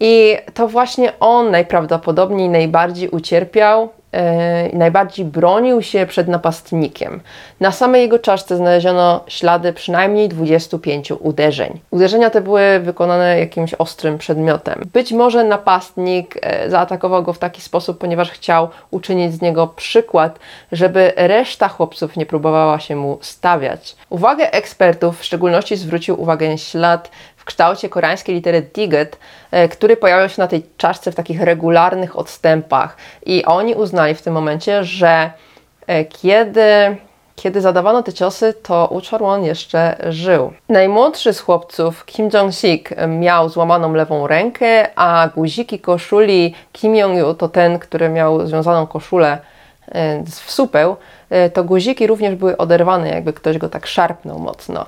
I 0.00 0.36
to 0.54 0.68
właśnie 0.68 1.12
on 1.20 1.50
najprawdopodobniej 1.50 2.48
najbardziej 2.48 3.08
ucierpiał 3.08 3.88
E, 4.12 4.76
najbardziej 4.76 5.24
bronił 5.24 5.82
się 5.82 6.06
przed 6.06 6.28
napastnikiem. 6.28 7.20
Na 7.60 7.72
samej 7.72 8.02
jego 8.02 8.18
czaszce 8.18 8.56
znaleziono 8.56 9.24
ślady 9.26 9.72
przynajmniej 9.72 10.28
25 10.28 11.12
uderzeń. 11.12 11.80
Uderzenia 11.90 12.30
te 12.30 12.40
były 12.40 12.80
wykonane 12.80 13.38
jakimś 13.38 13.74
ostrym 13.74 14.18
przedmiotem. 14.18 14.82
Być 14.92 15.12
może 15.12 15.44
napastnik 15.44 16.38
e, 16.42 16.70
zaatakował 16.70 17.22
go 17.22 17.32
w 17.32 17.38
taki 17.38 17.60
sposób, 17.60 17.98
ponieważ 17.98 18.30
chciał 18.30 18.68
uczynić 18.90 19.34
z 19.34 19.40
niego 19.40 19.66
przykład, 19.66 20.38
żeby 20.72 21.12
reszta 21.16 21.68
chłopców 21.68 22.16
nie 22.16 22.26
próbowała 22.26 22.80
się 22.80 22.96
mu 22.96 23.18
stawiać. 23.20 23.96
Uwagę 24.10 24.52
ekspertów 24.52 25.20
w 25.20 25.24
szczególności 25.24 25.76
zwrócił 25.76 26.22
uwagę 26.22 26.58
ślad 26.58 27.10
kształcie 27.48 27.88
koreańskiej 27.88 28.34
litery 28.34 28.62
Diget, 28.62 29.18
e, 29.50 29.68
który 29.68 29.96
pojawiał 29.96 30.28
się 30.28 30.42
na 30.42 30.48
tej 30.48 30.62
czaszce 30.76 31.12
w 31.12 31.14
takich 31.14 31.40
regularnych 31.40 32.18
odstępach. 32.18 32.96
I 33.26 33.44
oni 33.44 33.74
uznali 33.74 34.14
w 34.14 34.22
tym 34.22 34.34
momencie, 34.34 34.84
że 34.84 35.30
e, 35.86 36.04
kiedy 36.04 36.96
kiedy 37.36 37.60
zadawano 37.60 38.02
te 38.02 38.12
ciosy, 38.12 38.54
to 38.62 38.88
Uchorwon 38.90 39.44
jeszcze 39.44 39.96
żył. 40.08 40.52
Najmłodszy 40.68 41.32
z 41.32 41.40
chłopców, 41.40 42.04
Kim 42.04 42.28
Jong-sik, 42.28 43.08
miał 43.08 43.48
złamaną 43.48 43.92
lewą 43.92 44.26
rękę, 44.26 44.88
a 44.96 45.28
guziki 45.36 45.78
koszuli 45.78 46.54
Kim 46.72 46.94
Jong-yu 46.94 47.34
to 47.34 47.48
ten, 47.48 47.78
który 47.78 48.08
miał 48.08 48.46
związaną 48.46 48.86
koszulę 48.86 49.38
e, 49.88 50.24
w 50.24 50.50
supeł, 50.50 50.96
to 51.52 51.64
guziki 51.64 52.06
również 52.06 52.34
były 52.34 52.56
oderwane, 52.56 53.08
jakby 53.08 53.32
ktoś 53.32 53.58
go 53.58 53.68
tak 53.68 53.86
szarpnął 53.86 54.38
mocno. 54.38 54.86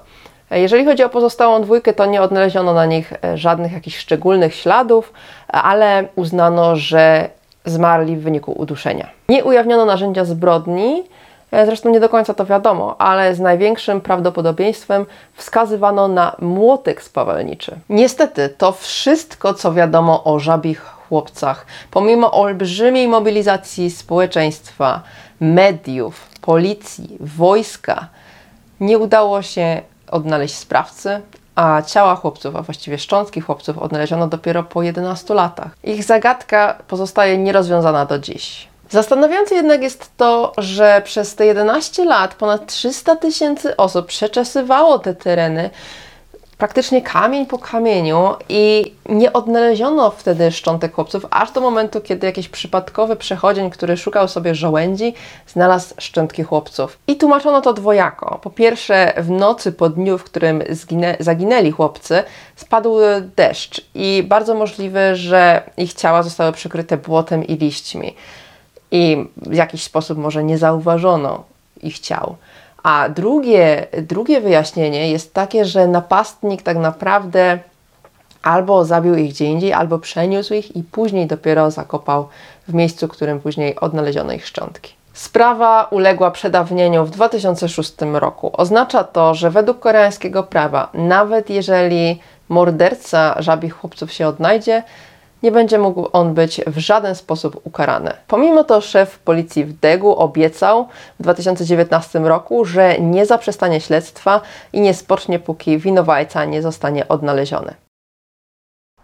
Jeżeli 0.50 0.84
chodzi 0.84 1.04
o 1.04 1.08
pozostałą 1.08 1.62
dwójkę, 1.62 1.92
to 1.92 2.06
nie 2.06 2.22
odnaleziono 2.22 2.74
na 2.74 2.86
nich 2.86 3.12
e, 3.24 3.38
żadnych 3.38 3.72
jakichś 3.72 3.98
szczególnych 3.98 4.54
śladów, 4.54 5.12
ale 5.48 6.04
uznano, 6.16 6.76
że 6.76 7.30
zmarli 7.64 8.16
w 8.16 8.22
wyniku 8.22 8.52
uduszenia. 8.52 9.08
Nie 9.28 9.44
ujawniono 9.44 9.84
narzędzia 9.84 10.24
zbrodni, 10.24 11.04
e, 11.50 11.66
zresztą 11.66 11.90
nie 11.90 12.00
do 12.00 12.08
końca 12.08 12.34
to 12.34 12.46
wiadomo, 12.46 12.96
ale 13.00 13.34
z 13.34 13.40
największym 13.40 14.00
prawdopodobieństwem 14.00 15.06
wskazywano 15.34 16.08
na 16.08 16.36
młotek 16.40 17.02
spawalniczy. 17.02 17.76
Niestety, 17.88 18.48
to 18.48 18.72
wszystko, 18.72 19.54
co 19.54 19.72
wiadomo 19.72 20.24
o 20.24 20.38
żabich 20.38 20.82
chłopcach, 20.82 21.66
pomimo 21.90 22.32
olbrzymiej 22.32 23.08
mobilizacji 23.08 23.90
społeczeństwa, 23.90 25.02
mediów, 25.40 26.28
policji, 26.40 27.16
wojska, 27.20 28.08
nie 28.80 28.98
udało 28.98 29.42
się 29.42 29.82
odnaleźć 30.10 30.54
sprawcy, 30.54 31.20
a 31.54 31.82
ciała 31.82 32.16
chłopców, 32.16 32.56
a 32.56 32.62
właściwie 32.62 32.98
szczątki 32.98 33.40
chłopców 33.40 33.78
odnaleziono 33.78 34.28
dopiero 34.28 34.62
po 34.62 34.82
11 34.82 35.34
latach. 35.34 35.70
Ich 35.84 36.04
zagadka 36.04 36.78
pozostaje 36.88 37.38
nierozwiązana 37.38 38.06
do 38.06 38.18
dziś. 38.18 38.68
Zastanawiające 38.90 39.54
jednak 39.54 39.82
jest 39.82 40.10
to, 40.16 40.52
że 40.58 41.02
przez 41.04 41.34
te 41.34 41.46
11 41.46 42.04
lat 42.04 42.34
ponad 42.34 42.66
300 42.66 43.16
tysięcy 43.16 43.76
osób 43.76 44.06
przeczesywało 44.06 44.98
te 44.98 45.14
tereny, 45.14 45.70
praktycznie 46.60 47.02
kamień 47.02 47.46
po 47.46 47.58
kamieniu 47.58 48.34
i 48.48 48.94
nie 49.08 49.32
odnaleziono 49.32 50.10
wtedy 50.10 50.52
szczątek 50.52 50.94
chłopców, 50.94 51.26
aż 51.30 51.52
do 51.52 51.60
momentu, 51.60 52.00
kiedy 52.00 52.26
jakiś 52.26 52.48
przypadkowy 52.48 53.16
przechodzień, 53.16 53.70
który 53.70 53.96
szukał 53.96 54.28
sobie 54.28 54.54
żołędzi, 54.54 55.14
znalazł 55.46 55.94
szczątki 55.98 56.42
chłopców. 56.42 56.98
I 57.06 57.16
tłumaczono 57.16 57.60
to 57.60 57.72
dwojako. 57.72 58.38
Po 58.42 58.50
pierwsze, 58.50 59.12
w 59.16 59.30
nocy 59.30 59.72
po 59.72 59.88
dniu, 59.88 60.18
w 60.18 60.24
którym 60.24 60.62
zginę, 60.70 61.16
zaginęli 61.20 61.70
chłopcy, 61.70 62.22
spadł 62.56 62.96
deszcz 63.36 63.86
i 63.94 64.24
bardzo 64.28 64.54
możliwe, 64.54 65.16
że 65.16 65.62
ich 65.76 65.94
ciała 65.94 66.22
zostały 66.22 66.52
przykryte 66.52 66.96
błotem 66.96 67.44
i 67.44 67.56
liśćmi. 67.56 68.14
I 68.90 69.26
w 69.36 69.54
jakiś 69.54 69.82
sposób 69.82 70.18
może 70.18 70.44
nie 70.44 70.58
zauważono 70.58 71.44
ich 71.82 71.98
ciał. 71.98 72.36
A 72.82 73.08
drugie, 73.08 73.86
drugie 74.02 74.40
wyjaśnienie 74.40 75.10
jest 75.10 75.34
takie, 75.34 75.64
że 75.64 75.86
napastnik 75.86 76.62
tak 76.62 76.76
naprawdę 76.76 77.58
albo 78.42 78.84
zabił 78.84 79.14
ich 79.14 79.30
gdzie 79.30 79.44
indziej, 79.44 79.72
albo 79.72 79.98
przeniósł 79.98 80.54
ich 80.54 80.76
i 80.76 80.82
później 80.82 81.26
dopiero 81.26 81.70
zakopał 81.70 82.28
w 82.68 82.74
miejscu, 82.74 83.08
w 83.08 83.10
którym 83.10 83.40
później 83.40 83.80
odnaleziono 83.80 84.32
ich 84.32 84.46
szczątki. 84.46 84.94
Sprawa 85.12 85.84
uległa 85.84 86.30
przedawnieniu 86.30 87.04
w 87.04 87.10
2006 87.10 87.94
roku. 88.12 88.50
Oznacza 88.52 89.04
to, 89.04 89.34
że 89.34 89.50
według 89.50 89.78
koreańskiego 89.78 90.42
prawa, 90.42 90.88
nawet 90.94 91.50
jeżeli 91.50 92.20
morderca 92.48 93.42
żabich 93.42 93.74
chłopców 93.74 94.12
się 94.12 94.28
odnajdzie, 94.28 94.82
nie 95.42 95.52
będzie 95.52 95.78
mógł 95.78 96.08
on 96.12 96.34
być 96.34 96.60
w 96.66 96.78
żaden 96.78 97.14
sposób 97.14 97.60
ukarany. 97.64 98.12
Pomimo 98.28 98.64
to 98.64 98.80
szef 98.80 99.18
policji 99.18 99.64
w 99.64 99.72
Degu 99.72 100.16
obiecał 100.16 100.88
w 101.18 101.22
2019 101.22 102.18
roku, 102.18 102.64
że 102.64 102.98
nie 102.98 103.26
zaprzestanie 103.26 103.80
śledztwa 103.80 104.40
i 104.72 104.80
nie 104.80 104.94
spocznie, 104.94 105.38
póki 105.38 105.78
winowajca 105.78 106.44
nie 106.44 106.62
zostanie 106.62 107.08
odnaleziony. 107.08 107.74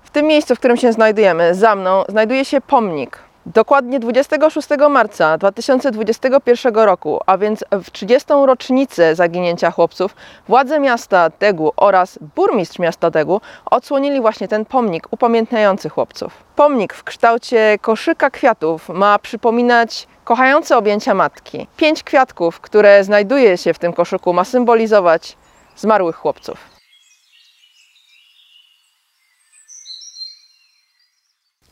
W 0.03 0.11
tym 0.11 0.27
miejscu, 0.27 0.55
w 0.55 0.59
którym 0.59 0.77
się 0.77 0.93
znajdujemy, 0.93 1.55
za 1.55 1.75
mną, 1.75 2.05
znajduje 2.09 2.45
się 2.45 2.61
pomnik 2.61 3.26
Dokładnie 3.55 4.01
26 4.01 4.69
marca 4.91 5.39
2021 5.39 6.75
roku, 6.75 7.21
a 7.27 7.39
więc 7.39 7.65
w 7.73 7.91
30. 7.91 8.29
rocznicę 8.47 9.15
zaginięcia 9.15 9.71
chłopców, 9.71 10.17
władze 10.49 10.81
miasta 10.81 11.31
Tegu 11.31 11.73
oraz 11.77 12.19
burmistrz 12.37 12.79
miasta 12.79 13.11
Tegu 13.11 13.41
odsłonili 13.71 14.21
właśnie 14.21 14.49
ten 14.49 14.65
pomnik 14.65 15.09
upamiętniający 15.11 15.89
chłopców. 15.89 16.33
Pomnik 16.57 16.95
w 16.95 17.05
kształcie 17.05 17.79
koszyka 17.81 18.31
kwiatów 18.31 18.89
ma 18.89 19.19
przypominać 19.19 20.07
kochające 20.25 20.77
objęcia 20.77 21.15
matki. 21.15 21.67
Pięć 21.77 22.03
kwiatków, 22.03 22.61
które 22.61 23.05
znajduje 23.05 23.59
się 23.59 23.75
w 23.75 23.79
tym 23.79 23.93
koszyku, 23.93 24.33
ma 24.33 24.45
symbolizować 24.45 25.37
zmarłych 25.77 26.17
chłopców. 26.17 26.76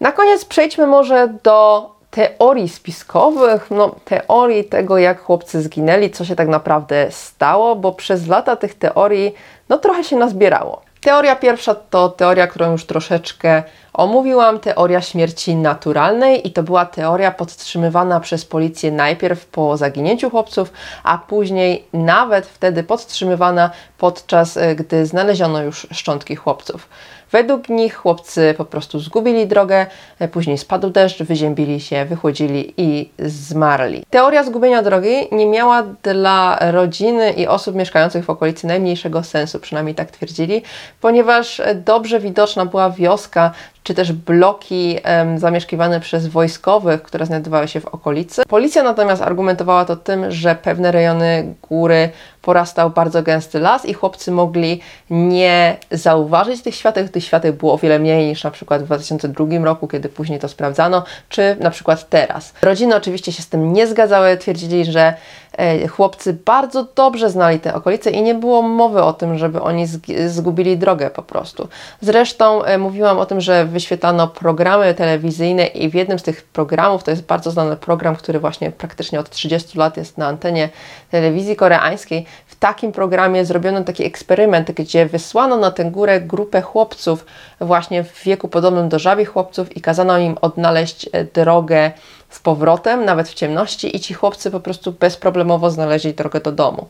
Na 0.01 0.13
koniec 0.13 0.45
przejdźmy 0.45 0.87
może 0.87 1.29
do 1.43 1.91
teorii 2.11 2.69
spiskowych, 2.69 3.71
no, 3.71 3.95
teorii 4.05 4.65
tego, 4.65 4.99
jak 4.99 5.21
chłopcy 5.21 5.63
zginęli, 5.63 6.11
co 6.11 6.25
się 6.25 6.37
tak 6.37 6.49
naprawdę 6.49 7.07
stało, 7.11 7.77
bo 7.77 7.93
przez 7.93 8.27
lata 8.27 8.57
tych 8.57 8.75
teorii 8.75 9.35
no, 9.69 9.79
trochę 9.79 10.05
się 10.05 10.17
nazbierało. 10.17 10.83
Teoria 11.01 11.37
pierwsza 11.37 11.75
to 11.75 12.09
teoria, 12.09 12.47
którą 12.47 12.73
już 12.73 12.87
troszeczkę 12.87 13.63
omówiłam, 13.93 14.61
teoria 14.61 15.01
śmierci 15.01 15.57
naturalnej 15.57 16.49
i 16.49 16.53
to 16.53 16.63
była 16.63 16.87
teoria 16.87 17.31
podtrzymywana 17.31 18.21
przez 18.21 18.45
policję 18.45 18.93
najpierw 18.93 19.47
po 19.47 19.77
zaginięciu 19.77 20.31
chłopców, 20.31 20.73
a 21.03 21.19
później 21.19 21.85
nawet 21.93 22.47
wtedy 22.47 22.83
podtrzymywana 22.83 23.71
podczas 23.99 24.57
e, 24.57 24.75
gdy 24.75 25.07
znaleziono 25.07 25.63
już 25.63 25.87
szczątki 25.93 26.37
chłopców. 26.37 26.89
Według 27.35 27.69
nich 27.69 27.95
chłopcy 27.95 28.55
po 28.57 28.65
prostu 28.65 29.01
zgubili 29.01 29.47
drogę, 29.47 29.87
e, 30.19 30.29
później 30.29 30.59
spadł 30.59 30.91
deszcz, 30.91 31.23
wyziębili 31.23 31.81
się, 31.81 32.05
wychłodzili 32.05 32.75
i 32.77 33.11
zmarli. 33.19 34.05
Teoria 34.11 34.45
zgubienia 34.45 34.83
drogi 34.83 35.29
nie 35.33 35.47
miała 35.47 35.83
dla 36.03 36.59
rodziny 36.61 37.31
i 37.31 37.47
osób 37.47 37.75
mieszkających 37.77 38.25
w 38.25 38.31
okolicy 38.31 38.67
najmniejszego 38.67 39.23
sensu, 39.23 39.61
przynajmniej 39.61 39.95
tak 39.95 40.11
twierdzili, 40.11 40.63
ponieważ 41.01 41.63
dobrze 41.75 42.21
widoczna 42.21 42.67
była 42.67 42.91
wioska 42.91 43.53
czy 43.85 43.95
też 43.95 44.13
bloki 44.13 44.99
um, 45.05 45.39
zamieszkiwane 45.39 46.01
przez 46.01 46.27
wojskowych, 46.27 47.03
które 47.03 47.27
znajdowały 47.27 47.69
się 47.69 47.81
w 47.81 47.87
okolicy. 47.87 48.43
Policja 48.49 48.83
natomiast 48.83 49.23
argumentowała 49.23 49.85
to 49.85 49.97
tym, 49.97 50.31
że 50.31 50.55
pewne 50.55 50.93
rejony 50.93 51.55
góry 51.69 52.11
porastał 52.43 52.91
bardzo 52.91 53.23
gęsty 53.23 53.61
las 53.61 53.85
i 53.85 53.95
chłopcy 53.95 54.31
mogli 54.31 54.81
nie 55.11 55.77
zauważyć 55.91 56.63
tych 56.63 56.75
świateł. 56.75 57.09
Tych 57.09 57.25
świateł 57.25 57.53
było 57.53 57.75
o 57.75 57.79
wiele 57.79 57.99
mniej 57.99 58.27
niż 58.27 58.45
na 58.45 58.51
przykład 58.51 58.83
w 58.83 58.85
2002 58.85 59.45
roku, 59.65 59.89
kiedy 59.89 60.09
później 60.09 60.39
to 60.39 60.49
sprawdzano, 60.49 61.05
czy 61.29 61.57
na 61.61 61.71
przykład 61.71 62.09
teraz. 62.09 62.53
Rodziny 62.63 62.97
oczywiście 62.97 63.33
się 63.33 63.43
z 63.43 63.49
tym 63.49 63.73
nie 63.73 63.87
zgadzały, 63.87 64.37
twierdzili, 64.37 64.85
że 64.85 65.15
E, 65.59 65.89
chłopcy 65.89 66.33
bardzo 66.45 66.87
dobrze 66.95 67.31
znali 67.31 67.61
te 67.61 67.75
okolice 67.75 68.11
i 68.11 68.23
nie 68.23 68.35
było 68.35 68.63
mowy 68.63 69.03
o 69.03 69.13
tym, 69.13 69.39
żeby 69.39 69.61
oni 69.63 69.87
zgubili 70.27 70.79
drogę 70.79 71.11
po 71.11 71.23
prostu. 71.23 71.69
Zresztą 72.01 72.65
e, 72.65 72.79
mówiłam 72.79 73.19
o 73.19 73.27
tym, 73.27 73.41
że 73.41 73.67
wyświetlano 73.75 74.29
programy 74.29 74.95
telewizyjne 74.95 75.67
i 75.67 75.91
w 75.91 75.95
jednym 75.95 76.19
z 76.19 76.23
tych 76.23 76.43
programów, 76.43 77.05
to 77.05 77.11
jest 77.11 77.23
bardzo 77.23 77.51
znany 77.51 77.77
program, 77.77 78.17
który 78.17 78.41
właśnie 78.41 78.73
praktycznie 78.73 79.21
od 79.21 79.31
30 79.31 79.79
lat 79.79 79.97
jest 79.97 80.19
na 80.19 80.27
antenie 80.27 80.69
telewizji 81.11 81.57
koreańskiej, 81.57 82.27
w 82.47 82.57
takim 82.57 82.93
programie 82.93 83.45
zrobiono 83.45 83.85
taki 83.85 84.05
eksperyment, 84.05 84.71
gdzie 84.71 85.07
wysłano 85.07 85.57
na 85.57 85.71
tę 85.71 85.85
górę 85.85 86.21
grupę 86.21 86.63
chłopców 86.63 87.27
właśnie 87.61 88.05
w 88.05 88.25
wieku 88.25 88.49
podobnym 88.49 88.89
do 88.89 88.99
żabich 88.99 89.29
chłopców 89.29 89.77
i 89.77 89.81
kazano 89.81 90.19
im 90.19 90.39
odnaleźć 90.41 91.09
e, 91.13 91.25
drogę 91.25 91.93
z 92.31 92.41
powrotem, 92.41 93.05
nawet 93.05 93.29
w 93.29 93.35
ciemności 93.35 93.97
i 93.97 94.01
ci 94.01 94.15
chłopcy 94.15 94.51
po 94.51 94.61
prostu 94.61 94.93
bezproblemowo 94.93 95.71
znaleźli 95.71 96.15
drogę 96.15 96.41
do 96.41 96.53
domu. 96.53 96.87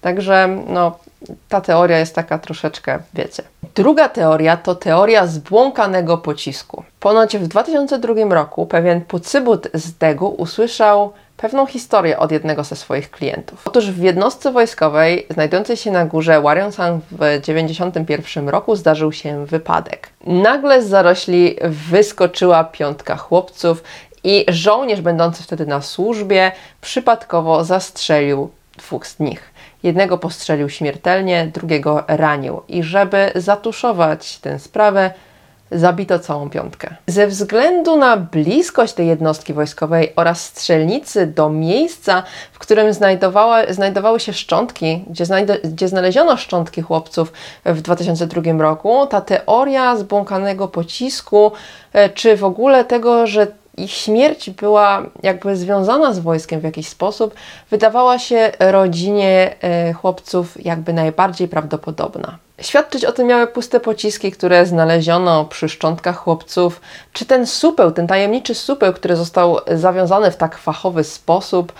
Także 0.00 0.48
no, 0.68 0.98
ta 1.48 1.60
teoria 1.60 1.98
jest 1.98 2.14
taka 2.14 2.38
troszeczkę, 2.38 2.98
wiecie. 3.14 3.42
Druga 3.74 4.08
teoria 4.08 4.56
to 4.56 4.74
teoria 4.74 5.26
zbłąkanego 5.26 6.18
pocisku. 6.18 6.84
Ponoć 7.00 7.36
w 7.36 7.46
2002 7.46 8.14
roku 8.34 8.66
pewien 8.66 9.00
Pucybut 9.00 9.68
z 9.74 9.92
Degu 9.92 10.28
usłyszał 10.28 11.12
pewną 11.36 11.66
historię 11.66 12.18
od 12.18 12.32
jednego 12.32 12.64
ze 12.64 12.76
swoich 12.76 13.10
klientów. 13.10 13.62
Otóż 13.68 13.90
w 13.90 14.02
jednostce 14.02 14.52
wojskowej 14.52 15.26
znajdującej 15.30 15.76
się 15.76 15.90
na 15.90 16.06
górze 16.06 16.40
Warionsan 16.40 17.00
w 17.10 17.18
1991 17.18 18.48
roku 18.48 18.76
zdarzył 18.76 19.12
się 19.12 19.46
wypadek. 19.46 20.10
Nagle 20.26 20.82
z 20.82 20.88
zarośli 20.88 21.56
wyskoczyła 21.90 22.64
piątka 22.64 23.16
chłopców 23.16 23.82
i 24.24 24.44
żołnierz 24.48 25.00
będący 25.00 25.42
wtedy 25.42 25.66
na 25.66 25.82
służbie 25.82 26.52
przypadkowo 26.80 27.64
zastrzelił 27.64 28.50
dwóch 28.78 29.06
z 29.06 29.20
nich. 29.20 29.53
Jednego 29.84 30.18
postrzelił 30.18 30.68
śmiertelnie, 30.68 31.50
drugiego 31.54 32.04
ranił. 32.08 32.62
I 32.68 32.82
żeby 32.82 33.32
zatuszować 33.34 34.38
tę 34.38 34.58
sprawę, 34.58 35.10
zabito 35.70 36.18
całą 36.18 36.50
piątkę. 36.50 36.94
Ze 37.06 37.26
względu 37.26 37.96
na 37.96 38.16
bliskość 38.16 38.92
tej 38.92 39.06
jednostki 39.06 39.52
wojskowej 39.52 40.12
oraz 40.16 40.44
strzelnicy 40.44 41.26
do 41.26 41.50
miejsca, 41.50 42.22
w 42.52 42.58
którym 42.58 42.92
znajdowały 43.70 44.20
się 44.20 44.32
szczątki, 44.32 45.04
gdzie, 45.10 45.24
gdzie 45.64 45.88
znaleziono 45.88 46.36
szczątki 46.36 46.82
chłopców 46.82 47.32
w 47.64 47.80
2002 47.80 48.42
roku, 48.58 49.06
ta 49.06 49.20
teoria 49.20 49.96
zbłąkanego 49.96 50.68
pocisku, 50.68 51.52
e, 51.92 52.08
czy 52.08 52.36
w 52.36 52.44
ogóle 52.44 52.84
tego, 52.84 53.26
że 53.26 53.46
ich 53.76 53.90
śmierć 53.90 54.50
była 54.50 55.02
jakby 55.22 55.56
związana 55.56 56.12
z 56.12 56.18
wojskiem 56.18 56.60
w 56.60 56.64
jakiś 56.64 56.88
sposób, 56.88 57.34
wydawała 57.70 58.18
się 58.18 58.52
rodzinie 58.58 59.54
e, 59.60 59.92
chłopców 59.92 60.64
jakby 60.64 60.92
najbardziej 60.92 61.48
prawdopodobna. 61.48 62.38
Świadczyć 62.60 63.04
o 63.04 63.12
tym 63.12 63.26
miały 63.26 63.46
puste 63.46 63.80
pociski, 63.80 64.32
które 64.32 64.66
znaleziono 64.66 65.44
przy 65.44 65.68
szczątkach 65.68 66.16
chłopców, 66.16 66.80
czy 67.12 67.26
ten 67.26 67.46
supeł, 67.46 67.90
ten 67.90 68.06
tajemniczy 68.06 68.54
supeł, 68.54 68.92
który 68.92 69.16
został 69.16 69.58
zawiązany 69.66 70.30
w 70.30 70.36
tak 70.36 70.58
fachowy 70.58 71.04
sposób, 71.04 71.72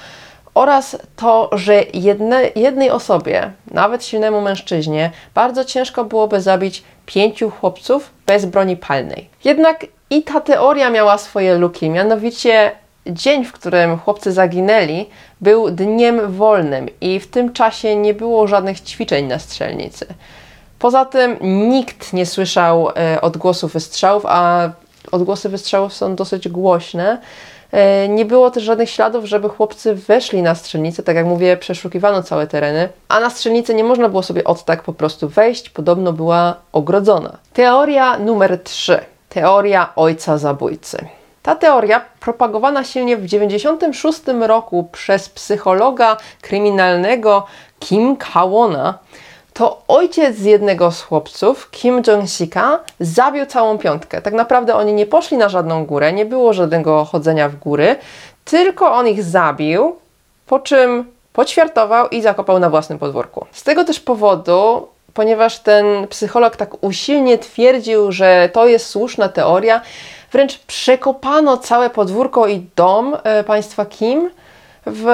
oraz 0.54 0.96
to, 1.16 1.50
że 1.52 1.82
jedne, 1.94 2.42
jednej 2.56 2.90
osobie, 2.90 3.52
nawet 3.70 4.04
silnemu 4.04 4.40
mężczyźnie, 4.40 5.10
bardzo 5.34 5.64
ciężko 5.64 6.04
byłoby 6.04 6.40
zabić 6.40 6.82
pięciu 7.06 7.50
chłopców 7.50 8.10
bez 8.26 8.44
broni 8.44 8.76
palnej. 8.76 9.28
Jednak 9.44 9.86
i 10.14 10.22
ta 10.22 10.40
teoria 10.40 10.90
miała 10.90 11.18
swoje 11.18 11.58
luki, 11.58 11.90
mianowicie 11.90 12.72
dzień, 13.06 13.44
w 13.44 13.52
którym 13.52 13.98
chłopcy 13.98 14.32
zaginęli, 14.32 15.06
był 15.40 15.70
dniem 15.70 16.32
wolnym 16.32 16.88
i 17.00 17.20
w 17.20 17.26
tym 17.26 17.52
czasie 17.52 17.96
nie 17.96 18.14
było 18.14 18.46
żadnych 18.46 18.80
ćwiczeń 18.80 19.26
na 19.26 19.38
strzelnicy. 19.38 20.06
Poza 20.78 21.04
tym 21.04 21.36
nikt 21.68 22.12
nie 22.12 22.26
słyszał 22.26 22.90
e, 22.90 23.20
odgłosów 23.20 23.72
wystrzałów, 23.72 24.22
a 24.26 24.70
odgłosy 25.12 25.48
wystrzałów 25.48 25.92
są 25.92 26.14
dosyć 26.14 26.48
głośne. 26.48 27.18
E, 27.72 28.08
nie 28.08 28.24
było 28.24 28.50
też 28.50 28.62
żadnych 28.62 28.90
śladów, 28.90 29.24
żeby 29.24 29.48
chłopcy 29.48 29.94
weszli 29.94 30.42
na 30.42 30.54
strzelnicę. 30.54 31.02
Tak 31.02 31.16
jak 31.16 31.26
mówię, 31.26 31.56
przeszukiwano 31.56 32.22
całe 32.22 32.46
tereny, 32.46 32.88
a 33.08 33.20
na 33.20 33.30
strzelnicę 33.30 33.74
nie 33.74 33.84
można 33.84 34.08
było 34.08 34.22
sobie 34.22 34.44
od 34.44 34.64
tak 34.64 34.82
po 34.82 34.92
prostu 34.92 35.28
wejść, 35.28 35.70
podobno 35.70 36.12
była 36.12 36.56
ogrodzona. 36.72 37.38
Teoria 37.52 38.18
numer 38.18 38.62
3 38.62 39.13
teoria 39.34 39.92
ojca 39.96 40.38
zabójcy. 40.38 40.98
Ta 41.42 41.54
teoria, 41.54 42.00
propagowana 42.20 42.84
silnie 42.84 43.16
w 43.16 43.22
1996 43.22 44.22
roku 44.48 44.88
przez 44.92 45.28
psychologa 45.28 46.16
kryminalnego 46.40 47.46
Kim 47.78 48.16
Kawona, 48.16 48.98
to 49.52 49.82
ojciec 49.88 50.40
jednego 50.40 50.90
z 50.90 51.02
chłopców, 51.02 51.70
Kim 51.70 52.02
Jong-sika, 52.02 52.78
zabił 53.00 53.46
całą 53.46 53.78
piątkę. 53.78 54.22
Tak 54.22 54.34
naprawdę 54.34 54.74
oni 54.74 54.92
nie 54.92 55.06
poszli 55.06 55.36
na 55.36 55.48
żadną 55.48 55.86
górę, 55.86 56.12
nie 56.12 56.26
było 56.26 56.52
żadnego 56.52 57.04
chodzenia 57.04 57.48
w 57.48 57.56
góry, 57.56 57.96
tylko 58.44 58.92
on 58.92 59.08
ich 59.08 59.22
zabił, 59.22 59.96
po 60.46 60.58
czym 60.58 61.12
poćwiartował 61.32 62.08
i 62.08 62.22
zakopał 62.22 62.58
na 62.58 62.70
własnym 62.70 62.98
podwórku. 62.98 63.46
Z 63.52 63.62
tego 63.62 63.84
też 63.84 64.00
powodu 64.00 64.88
ponieważ 65.14 65.58
ten 65.58 66.06
psycholog 66.06 66.56
tak 66.56 66.84
usilnie 66.84 67.38
twierdził, 67.38 68.12
że 68.12 68.50
to 68.52 68.66
jest 68.66 68.86
słuszna 68.86 69.28
teoria, 69.28 69.80
wręcz 70.32 70.58
przekopano 70.58 71.56
całe 71.56 71.90
podwórko 71.90 72.48
i 72.48 72.66
dom 72.76 73.16
e, 73.24 73.44
państwa 73.44 73.86
Kim. 73.86 74.30
W, 74.86 75.08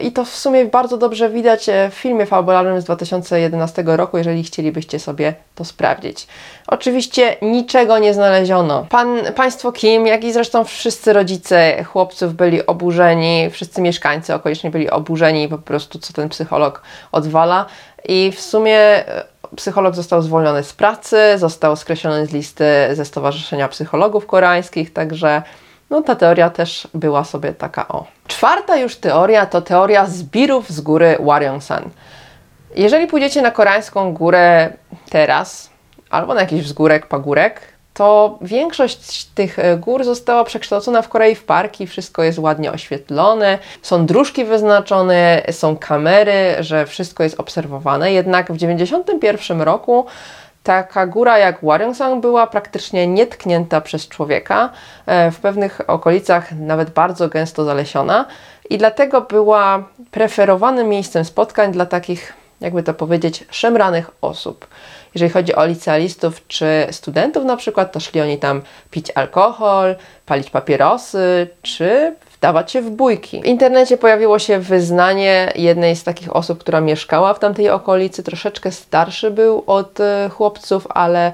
I 0.00 0.12
to 0.12 0.24
w 0.24 0.34
sumie 0.36 0.64
bardzo 0.64 0.96
dobrze 0.96 1.30
widać 1.30 1.68
e, 1.68 1.90
w 1.90 1.94
filmie 1.94 2.26
fabularnym 2.26 2.80
z 2.80 2.84
2011 2.84 3.82
roku, 3.86 4.18
jeżeli 4.18 4.44
chcielibyście 4.44 4.98
sobie 4.98 5.34
to 5.54 5.64
sprawdzić. 5.64 6.26
Oczywiście 6.66 7.36
niczego 7.42 7.98
nie 7.98 8.14
znaleziono. 8.14 8.86
Pan, 8.88 9.18
państwo 9.36 9.72
Kim, 9.72 10.06
jak 10.06 10.24
i 10.24 10.32
zresztą 10.32 10.64
wszyscy 10.64 11.12
rodzice 11.12 11.84
chłopców 11.84 12.34
byli 12.34 12.66
oburzeni, 12.66 13.50
wszyscy 13.50 13.80
mieszkańcy 13.80 14.34
okoliczni 14.34 14.70
byli 14.70 14.90
oburzeni 14.90 15.48
po 15.48 15.58
prostu, 15.58 15.98
co 15.98 16.12
ten 16.12 16.28
psycholog 16.28 16.82
odwala. 17.12 17.66
I 18.08 18.32
w 18.32 18.40
sumie 18.40 18.78
e, 18.78 19.24
psycholog 19.56 19.94
został 19.94 20.22
zwolniony 20.22 20.62
z 20.62 20.72
pracy, 20.72 21.16
został 21.36 21.76
skreślony 21.76 22.26
z 22.26 22.32
listy 22.32 22.64
ze 22.92 23.04
Stowarzyszenia 23.04 23.68
Psychologów 23.68 24.26
Koreańskich, 24.26 24.92
także 24.92 25.42
no, 25.90 26.02
ta 26.02 26.16
teoria 26.16 26.50
też 26.50 26.88
była 26.94 27.24
sobie 27.24 27.52
taka 27.52 27.88
o. 27.88 28.06
Czwarta 28.26 28.76
już 28.76 28.96
teoria 28.96 29.46
to 29.46 29.62
teoria 29.62 30.06
zbirów 30.06 30.70
z 30.70 30.80
góry 30.80 31.16
Waryeongsan. 31.20 31.90
Jeżeli 32.76 33.06
pójdziecie 33.06 33.42
na 33.42 33.50
koreańską 33.50 34.14
górę 34.14 34.72
teraz, 35.10 35.70
albo 36.10 36.34
na 36.34 36.40
jakiś 36.40 36.62
wzgórek, 36.62 37.06
pagórek, 37.06 37.60
to 37.94 38.38
większość 38.42 39.24
tych 39.24 39.58
e, 39.58 39.76
gór 39.76 40.04
została 40.04 40.44
przekształcona 40.44 41.02
w 41.02 41.08
Korei 41.08 41.34
w 41.34 41.44
parki, 41.44 41.86
wszystko 41.86 42.22
jest 42.22 42.38
ładnie 42.38 42.72
oświetlone, 42.72 43.58
są 43.82 44.06
dróżki 44.06 44.44
wyznaczone, 44.44 45.42
są 45.50 45.76
kamery, 45.76 46.56
że 46.60 46.86
wszystko 46.86 47.22
jest 47.22 47.40
obserwowane. 47.40 48.12
Jednak 48.12 48.46
w 48.46 48.54
1991 48.54 49.62
roku 49.62 50.06
taka 50.62 51.06
góra 51.06 51.38
jak 51.38 51.64
Waryeongsan 51.64 52.20
była 52.20 52.46
praktycznie 52.46 53.06
nietknięta 53.06 53.80
przez 53.80 54.08
człowieka, 54.08 54.70
e, 55.06 55.30
w 55.30 55.40
pewnych 55.40 55.80
okolicach 55.86 56.52
nawet 56.52 56.90
bardzo 56.90 57.28
gęsto 57.28 57.64
zalesiona 57.64 58.26
i 58.70 58.78
dlatego 58.78 59.20
była 59.20 59.84
preferowanym 60.10 60.88
miejscem 60.88 61.24
spotkań 61.24 61.72
dla 61.72 61.86
takich 61.86 62.32
jakby 62.60 62.82
to 62.82 62.94
powiedzieć, 62.94 63.44
szemranych 63.50 64.10
osób. 64.20 64.66
Jeżeli 65.14 65.32
chodzi 65.32 65.54
o 65.54 65.66
licealistów 65.66 66.46
czy 66.46 66.86
studentów 66.90 67.44
na 67.44 67.56
przykład, 67.56 67.92
to 67.92 68.00
szli 68.00 68.20
oni 68.20 68.38
tam 68.38 68.62
pić 68.90 69.12
alkohol, 69.14 69.96
palić 70.26 70.50
papierosy, 70.50 71.48
czy 71.62 72.14
wdawać 72.38 72.72
się 72.72 72.82
w 72.82 72.90
bójki. 72.90 73.42
W 73.42 73.44
internecie 73.44 73.96
pojawiło 73.96 74.38
się 74.38 74.58
wyznanie 74.58 75.52
jednej 75.54 75.96
z 75.96 76.04
takich 76.04 76.36
osób, 76.36 76.60
która 76.60 76.80
mieszkała 76.80 77.34
w 77.34 77.38
tamtej 77.38 77.70
okolicy, 77.70 78.22
troszeczkę 78.22 78.72
starszy 78.72 79.30
był 79.30 79.64
od 79.66 80.00
e, 80.00 80.28
chłopców, 80.32 80.86
ale 80.90 81.32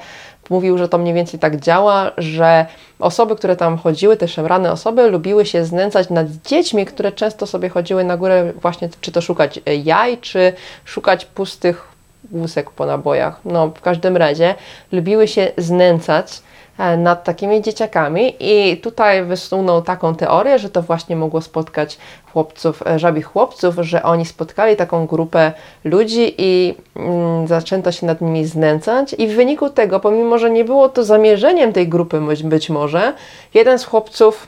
mówił, 0.50 0.78
że 0.78 0.88
to 0.88 0.98
mniej 0.98 1.14
więcej 1.14 1.40
tak 1.40 1.60
działa, 1.60 2.10
że 2.18 2.66
osoby, 2.98 3.36
które 3.36 3.56
tam 3.56 3.78
chodziły, 3.78 4.16
te 4.16 4.28
szemrane 4.28 4.72
osoby, 4.72 5.10
lubiły 5.10 5.46
się 5.46 5.64
znęcać 5.64 6.10
nad 6.10 6.26
dziećmi, 6.46 6.86
które 6.86 7.12
często 7.12 7.46
sobie 7.46 7.68
chodziły 7.68 8.04
na 8.04 8.16
górę 8.16 8.52
właśnie, 8.62 8.88
czy 9.00 9.12
to 9.12 9.20
szukać 9.20 9.60
e, 9.66 9.76
jaj, 9.76 10.18
czy 10.18 10.52
szukać 10.84 11.24
pustych 11.24 11.88
łusek 12.32 12.70
po 12.70 12.86
nabojach. 12.86 13.40
No, 13.44 13.68
w 13.68 13.80
każdym 13.80 14.16
razie 14.16 14.54
lubiły 14.92 15.28
się 15.28 15.52
znęcać 15.58 16.42
nad 16.78 17.24
takimi 17.24 17.62
dzieciakami 17.62 18.36
i 18.40 18.76
tutaj 18.76 19.24
wysunął 19.24 19.82
taką 19.82 20.14
teorię, 20.14 20.58
że 20.58 20.70
to 20.70 20.82
właśnie 20.82 21.16
mogło 21.16 21.40
spotkać 21.40 21.98
chłopców, 22.32 22.86
e, 22.86 22.98
żabich 22.98 23.26
chłopców, 23.26 23.74
że 23.80 24.02
oni 24.02 24.26
spotkali 24.26 24.76
taką 24.76 25.06
grupę 25.06 25.52
ludzi 25.84 26.34
i 26.38 26.74
mm, 26.96 27.46
zaczęto 27.46 27.92
się 27.92 28.06
nad 28.06 28.20
nimi 28.20 28.46
znęcać 28.46 29.14
i 29.18 29.28
w 29.28 29.36
wyniku 29.36 29.70
tego, 29.70 30.00
pomimo 30.00 30.38
że 30.38 30.50
nie 30.50 30.64
było 30.64 30.88
to 30.88 31.04
zamierzeniem 31.04 31.72
tej 31.72 31.88
grupy 31.88 32.20
być, 32.20 32.42
być 32.42 32.70
może, 32.70 33.12
jeden 33.54 33.78
z 33.78 33.84
chłopców 33.84 34.46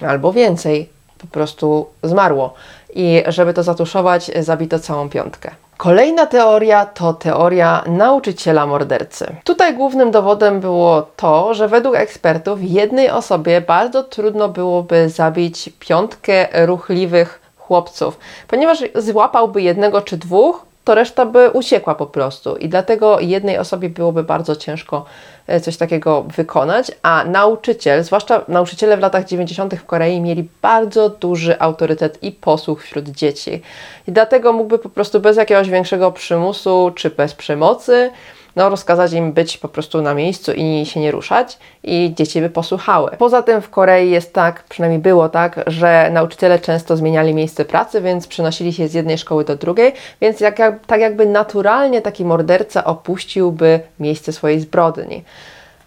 albo 0.00 0.32
więcej 0.32 0.88
po 1.18 1.26
prostu 1.26 1.86
zmarło 2.02 2.54
i 2.94 3.22
żeby 3.26 3.54
to 3.54 3.62
zatuszować, 3.62 4.30
zabito 4.40 4.78
całą 4.78 5.08
piątkę. 5.08 5.50
Kolejna 5.82 6.26
teoria 6.26 6.86
to 6.86 7.12
teoria 7.14 7.84
nauczyciela 7.86 8.66
mordercy. 8.66 9.26
Tutaj 9.44 9.74
głównym 9.74 10.10
dowodem 10.10 10.60
było 10.60 11.02
to, 11.16 11.54
że 11.54 11.68
według 11.68 11.96
ekspertów 11.96 12.58
jednej 12.62 13.10
osobie 13.10 13.60
bardzo 13.60 14.02
trudno 14.02 14.48
byłoby 14.48 15.08
zabić 15.08 15.70
piątkę 15.78 16.66
ruchliwych 16.66 17.40
chłopców, 17.58 18.18
ponieważ 18.48 18.84
złapałby 18.94 19.62
jednego 19.62 20.00
czy 20.00 20.16
dwóch, 20.16 20.64
to 20.84 20.94
reszta 20.94 21.26
by 21.26 21.50
uciekła 21.50 21.94
po 21.94 22.06
prostu 22.06 22.56
i 22.56 22.68
dlatego 22.68 23.20
jednej 23.20 23.58
osobie 23.58 23.88
byłoby 23.88 24.22
bardzo 24.22 24.56
ciężko 24.56 25.04
e, 25.46 25.60
coś 25.60 25.76
takiego 25.76 26.22
wykonać, 26.22 26.92
a 27.02 27.24
nauczyciel, 27.24 28.04
zwłaszcza 28.04 28.44
nauczyciele 28.48 28.96
w 28.96 29.00
latach 29.00 29.24
90. 29.24 29.74
w 29.74 29.84
Korei 29.84 30.20
mieli 30.20 30.48
bardzo 30.62 31.08
duży 31.08 31.60
autorytet 31.60 32.22
i 32.22 32.32
posłuch 32.32 32.82
wśród 32.82 33.08
dzieci 33.08 33.62
i 34.08 34.12
dlatego 34.12 34.52
mógłby 34.52 34.78
po 34.78 34.88
prostu 34.88 35.20
bez 35.20 35.36
jakiegoś 35.36 35.70
większego 35.70 36.12
przymusu 36.12 36.92
czy 36.94 37.10
bez 37.10 37.34
przemocy 37.34 38.10
no, 38.56 38.68
rozkazać 38.68 39.12
im 39.12 39.32
być 39.32 39.58
po 39.58 39.68
prostu 39.68 40.02
na 40.02 40.14
miejscu 40.14 40.52
i 40.52 40.86
się 40.86 41.00
nie 41.00 41.10
ruszać 41.10 41.58
i 41.84 42.12
dzieci 42.16 42.40
by 42.40 42.50
posłuchały. 42.50 43.10
Poza 43.18 43.42
tym 43.42 43.62
w 43.62 43.70
Korei 43.70 44.10
jest 44.10 44.32
tak, 44.32 44.64
przynajmniej 44.68 45.00
było 45.00 45.28
tak, 45.28 45.60
że 45.66 46.10
nauczyciele 46.12 46.58
często 46.58 46.96
zmieniali 46.96 47.34
miejsce 47.34 47.64
pracy, 47.64 48.00
więc 48.00 48.26
przenosili 48.26 48.72
się 48.72 48.88
z 48.88 48.94
jednej 48.94 49.18
szkoły 49.18 49.44
do 49.44 49.56
drugiej, 49.56 49.92
więc 50.20 50.40
jak, 50.40 50.58
tak 50.86 51.00
jakby 51.00 51.26
naturalnie 51.26 52.02
taki 52.02 52.24
morderca 52.24 52.84
opuściłby 52.84 53.80
miejsce 54.00 54.32
swojej 54.32 54.60
zbrodni. 54.60 55.24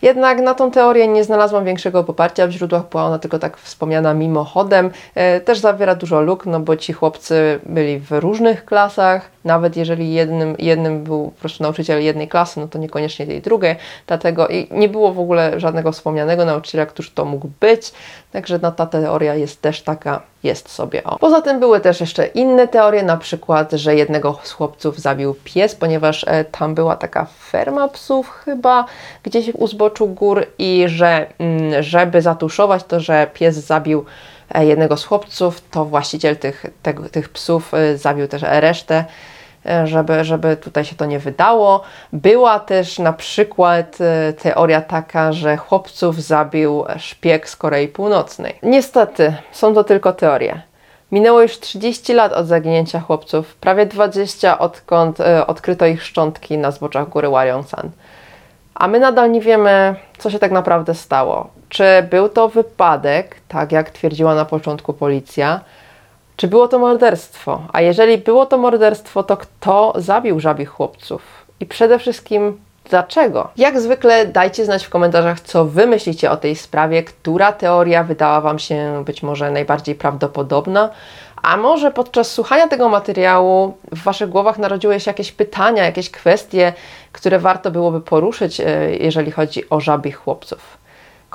Jednak 0.05 0.41
na 0.41 0.53
tą 0.53 0.71
teorię 0.71 1.07
nie 1.07 1.23
znalazłam 1.23 1.65
większego 1.65 2.03
poparcia 2.03 2.47
w 2.47 2.51
źródłach, 2.51 2.89
była 2.89 3.03
ona 3.03 3.19
tylko 3.19 3.39
tak 3.39 3.57
wspomniana 3.57 4.13
mimochodem. 4.13 4.91
E, 5.15 5.41
też 5.41 5.59
zawiera 5.59 5.95
dużo 5.95 6.21
luk, 6.21 6.45
no 6.45 6.59
bo 6.59 6.77
ci 6.77 6.93
chłopcy 6.93 7.59
byli 7.65 7.99
w 7.99 8.11
różnych 8.11 8.65
klasach, 8.65 9.29
nawet 9.45 9.77
jeżeli 9.77 10.13
jednym, 10.13 10.55
jednym 10.59 11.03
był 11.03 11.31
po 11.31 11.39
prostu 11.39 11.63
nauczyciel 11.63 12.03
jednej 12.03 12.27
klasy, 12.27 12.59
no 12.59 12.67
to 12.67 12.79
niekoniecznie 12.79 13.25
tej 13.25 13.41
drugiej, 13.41 13.75
dlatego 14.07 14.47
i 14.47 14.67
nie 14.71 14.89
było 14.89 15.13
w 15.13 15.19
ogóle 15.19 15.59
żadnego 15.59 15.91
wspomnianego 15.91 16.45
nauczyciela, 16.45 16.85
któż 16.85 17.11
to 17.11 17.25
mógł 17.25 17.49
być, 17.59 17.91
także 18.35 18.59
no, 18.61 18.71
ta 18.71 18.85
teoria 18.85 19.35
jest 19.35 19.61
też 19.61 19.81
taka, 19.81 20.21
jest 20.43 20.69
sobie 20.69 21.03
o. 21.03 21.19
Poza 21.19 21.41
tym 21.41 21.59
były 21.59 21.79
też 21.79 21.99
jeszcze 22.01 22.25
inne 22.25 22.67
teorie, 22.67 23.03
na 23.03 23.17
przykład, 23.17 23.71
że 23.71 23.95
jednego 23.95 24.39
z 24.43 24.51
chłopców 24.51 24.99
zabił 24.99 25.35
pies, 25.43 25.75
ponieważ 25.75 26.25
e, 26.27 26.45
tam 26.45 26.75
była 26.75 26.95
taka 26.95 27.25
ferma 27.25 27.87
psów 27.87 28.29
chyba, 28.29 28.85
gdzieś 29.23 29.51
u 29.53 29.67
zboczu 29.67 30.07
gór 30.07 30.45
i 30.57 30.83
że 30.87 31.27
mm, 31.39 31.83
żeby 31.83 32.21
zatuszować 32.21 32.83
to, 32.83 32.99
że 32.99 33.27
pies 33.33 33.55
zabił 33.55 34.05
e, 34.55 34.65
jednego 34.65 34.97
z 34.97 35.05
chłopców, 35.05 35.61
to 35.71 35.85
właściciel 35.85 36.37
tych, 36.37 36.65
tego, 36.83 37.09
tych 37.09 37.29
psów 37.29 37.73
e, 37.73 37.97
zabił 37.97 38.27
też 38.27 38.41
resztę 38.41 39.05
żeby, 39.83 40.23
żeby 40.23 40.57
tutaj 40.57 40.85
się 40.85 40.95
to 40.95 41.05
nie 41.05 41.19
wydało. 41.19 41.81
Była 42.13 42.59
też 42.59 42.99
na 42.99 43.13
przykład 43.13 43.97
e, 44.01 44.33
teoria 44.33 44.81
taka, 44.81 45.33
że 45.33 45.57
chłopców 45.57 46.21
zabił 46.21 46.85
szpieg 46.97 47.49
z 47.49 47.55
Korei 47.55 47.87
Północnej. 47.87 48.59
Niestety, 48.63 49.33
są 49.51 49.73
to 49.73 49.83
tylko 49.83 50.13
teorie. 50.13 50.61
Minęło 51.11 51.41
już 51.41 51.59
30 51.59 52.13
lat 52.13 52.33
od 52.33 52.47
zaginięcia 52.47 52.99
chłopców, 52.99 53.55
prawie 53.55 53.85
20 53.85 54.59
odkąd 54.59 55.19
e, 55.19 55.47
odkryto 55.47 55.85
ich 55.85 56.03
szczątki 56.03 56.57
na 56.57 56.71
zboczach 56.71 57.09
góry 57.09 57.29
Warionsan. 57.29 57.91
A 58.75 58.87
my 58.87 58.99
nadal 58.99 59.31
nie 59.31 59.41
wiemy, 59.41 59.95
co 60.17 60.29
się 60.29 60.39
tak 60.39 60.51
naprawdę 60.51 60.93
stało. 60.93 61.49
Czy 61.69 62.07
był 62.09 62.29
to 62.29 62.49
wypadek, 62.49 63.35
tak 63.47 63.71
jak 63.71 63.89
twierdziła 63.89 64.35
na 64.35 64.45
początku 64.45 64.93
policja, 64.93 65.61
czy 66.35 66.47
było 66.47 66.67
to 66.67 66.79
morderstwo? 66.79 67.61
A 67.73 67.81
jeżeli 67.81 68.17
było 68.17 68.45
to 68.45 68.57
morderstwo, 68.57 69.23
to 69.23 69.37
kto 69.37 69.93
zabił 69.95 70.39
żabich 70.39 70.69
chłopców? 70.69 71.21
I 71.59 71.65
przede 71.65 71.99
wszystkim 71.99 72.59
dlaczego? 72.89 73.49
Jak 73.57 73.79
zwykle 73.79 74.25
dajcie 74.25 74.65
znać 74.65 74.85
w 74.85 74.89
komentarzach, 74.89 75.39
co 75.39 75.65
wy 75.65 75.87
myślicie 75.87 76.31
o 76.31 76.37
tej 76.37 76.55
sprawie, 76.55 77.03
która 77.03 77.51
teoria 77.51 78.03
wydała 78.03 78.41
wam 78.41 78.59
się 78.59 79.03
być 79.05 79.23
może 79.23 79.51
najbardziej 79.51 79.95
prawdopodobna, 79.95 80.89
a 81.41 81.57
może 81.57 81.91
podczas 81.91 82.31
słuchania 82.31 82.67
tego 82.67 82.89
materiału 82.89 83.77
w 83.91 84.03
waszych 84.03 84.29
głowach 84.29 84.57
narodziły 84.57 84.99
się 84.99 85.09
jakieś 85.09 85.31
pytania, 85.31 85.83
jakieś 85.83 86.09
kwestie, 86.09 86.73
które 87.11 87.39
warto 87.39 87.71
byłoby 87.71 88.01
poruszyć, 88.01 88.59
e, 88.59 88.95
jeżeli 88.99 89.31
chodzi 89.31 89.69
o 89.69 89.79
żabich 89.79 90.17
chłopców 90.17 90.84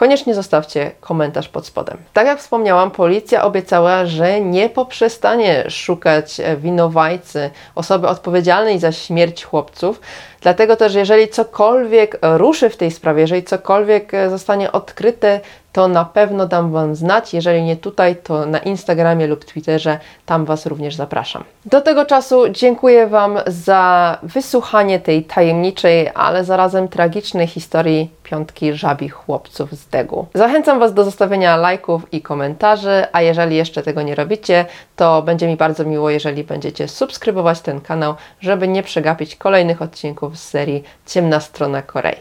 koniecznie 0.00 0.34
zostawcie 0.34 0.90
komentarz 1.00 1.48
pod 1.48 1.66
spodem. 1.66 1.96
Tak 2.12 2.26
jak 2.26 2.38
wspomniałam, 2.38 2.90
policja 2.90 3.44
obiecała, 3.44 4.06
że 4.06 4.40
nie 4.40 4.68
poprzestanie 4.68 5.70
szukać 5.70 6.40
winowajcy, 6.56 7.50
osoby 7.74 8.08
odpowiedzialnej 8.08 8.78
za 8.78 8.92
śmierć 8.92 9.44
chłopców. 9.44 10.00
Dlatego 10.40 10.76
też, 10.76 10.94
jeżeli 10.94 11.28
cokolwiek 11.28 12.18
ruszy 12.22 12.70
w 12.70 12.76
tej 12.76 12.90
sprawie, 12.90 13.20
jeżeli 13.20 13.42
cokolwiek 13.42 14.12
zostanie 14.30 14.72
odkryte, 14.72 15.40
to 15.72 15.88
na 15.88 16.04
pewno 16.04 16.46
dam 16.46 16.72
Wam 16.72 16.94
znać. 16.94 17.34
Jeżeli 17.34 17.62
nie 17.62 17.76
tutaj, 17.76 18.16
to 18.16 18.46
na 18.46 18.58
Instagramie 18.58 19.26
lub 19.26 19.44
Twitterze, 19.44 19.98
tam 20.26 20.44
Was 20.44 20.66
również 20.66 20.94
zapraszam. 20.94 21.44
Do 21.64 21.80
tego 21.80 22.04
czasu 22.04 22.48
dziękuję 22.48 23.06
Wam 23.06 23.38
za 23.46 24.18
wysłuchanie 24.22 25.00
tej 25.00 25.24
tajemniczej, 25.24 26.10
ale 26.14 26.44
zarazem 26.44 26.88
tragicznej 26.88 27.46
historii 27.46 28.10
piątki 28.22 28.74
żabich 28.74 29.12
chłopców 29.12 29.72
z 29.72 29.86
Degu. 29.86 30.26
Zachęcam 30.34 30.78
Was 30.78 30.94
do 30.94 31.04
zostawienia 31.04 31.56
lajków 31.56 32.12
i 32.12 32.22
komentarzy, 32.22 33.04
a 33.12 33.22
jeżeli 33.22 33.56
jeszcze 33.56 33.82
tego 33.82 34.02
nie 34.02 34.14
robicie, 34.14 34.66
to 34.96 35.22
będzie 35.22 35.46
mi 35.46 35.56
bardzo 35.56 35.84
miło, 35.84 36.10
jeżeli 36.10 36.44
będziecie 36.44 36.88
subskrybować 36.88 37.60
ten 37.60 37.80
kanał, 37.80 38.14
żeby 38.40 38.68
nie 38.68 38.82
przegapić 38.82 39.36
kolejnych 39.36 39.82
odcinków 39.82 40.38
z 40.38 40.48
serii 40.48 40.84
Ciemna 41.06 41.40
Strona 41.40 41.82
Korei. 41.82 42.20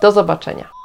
Do 0.00 0.12
zobaczenia. 0.12 0.79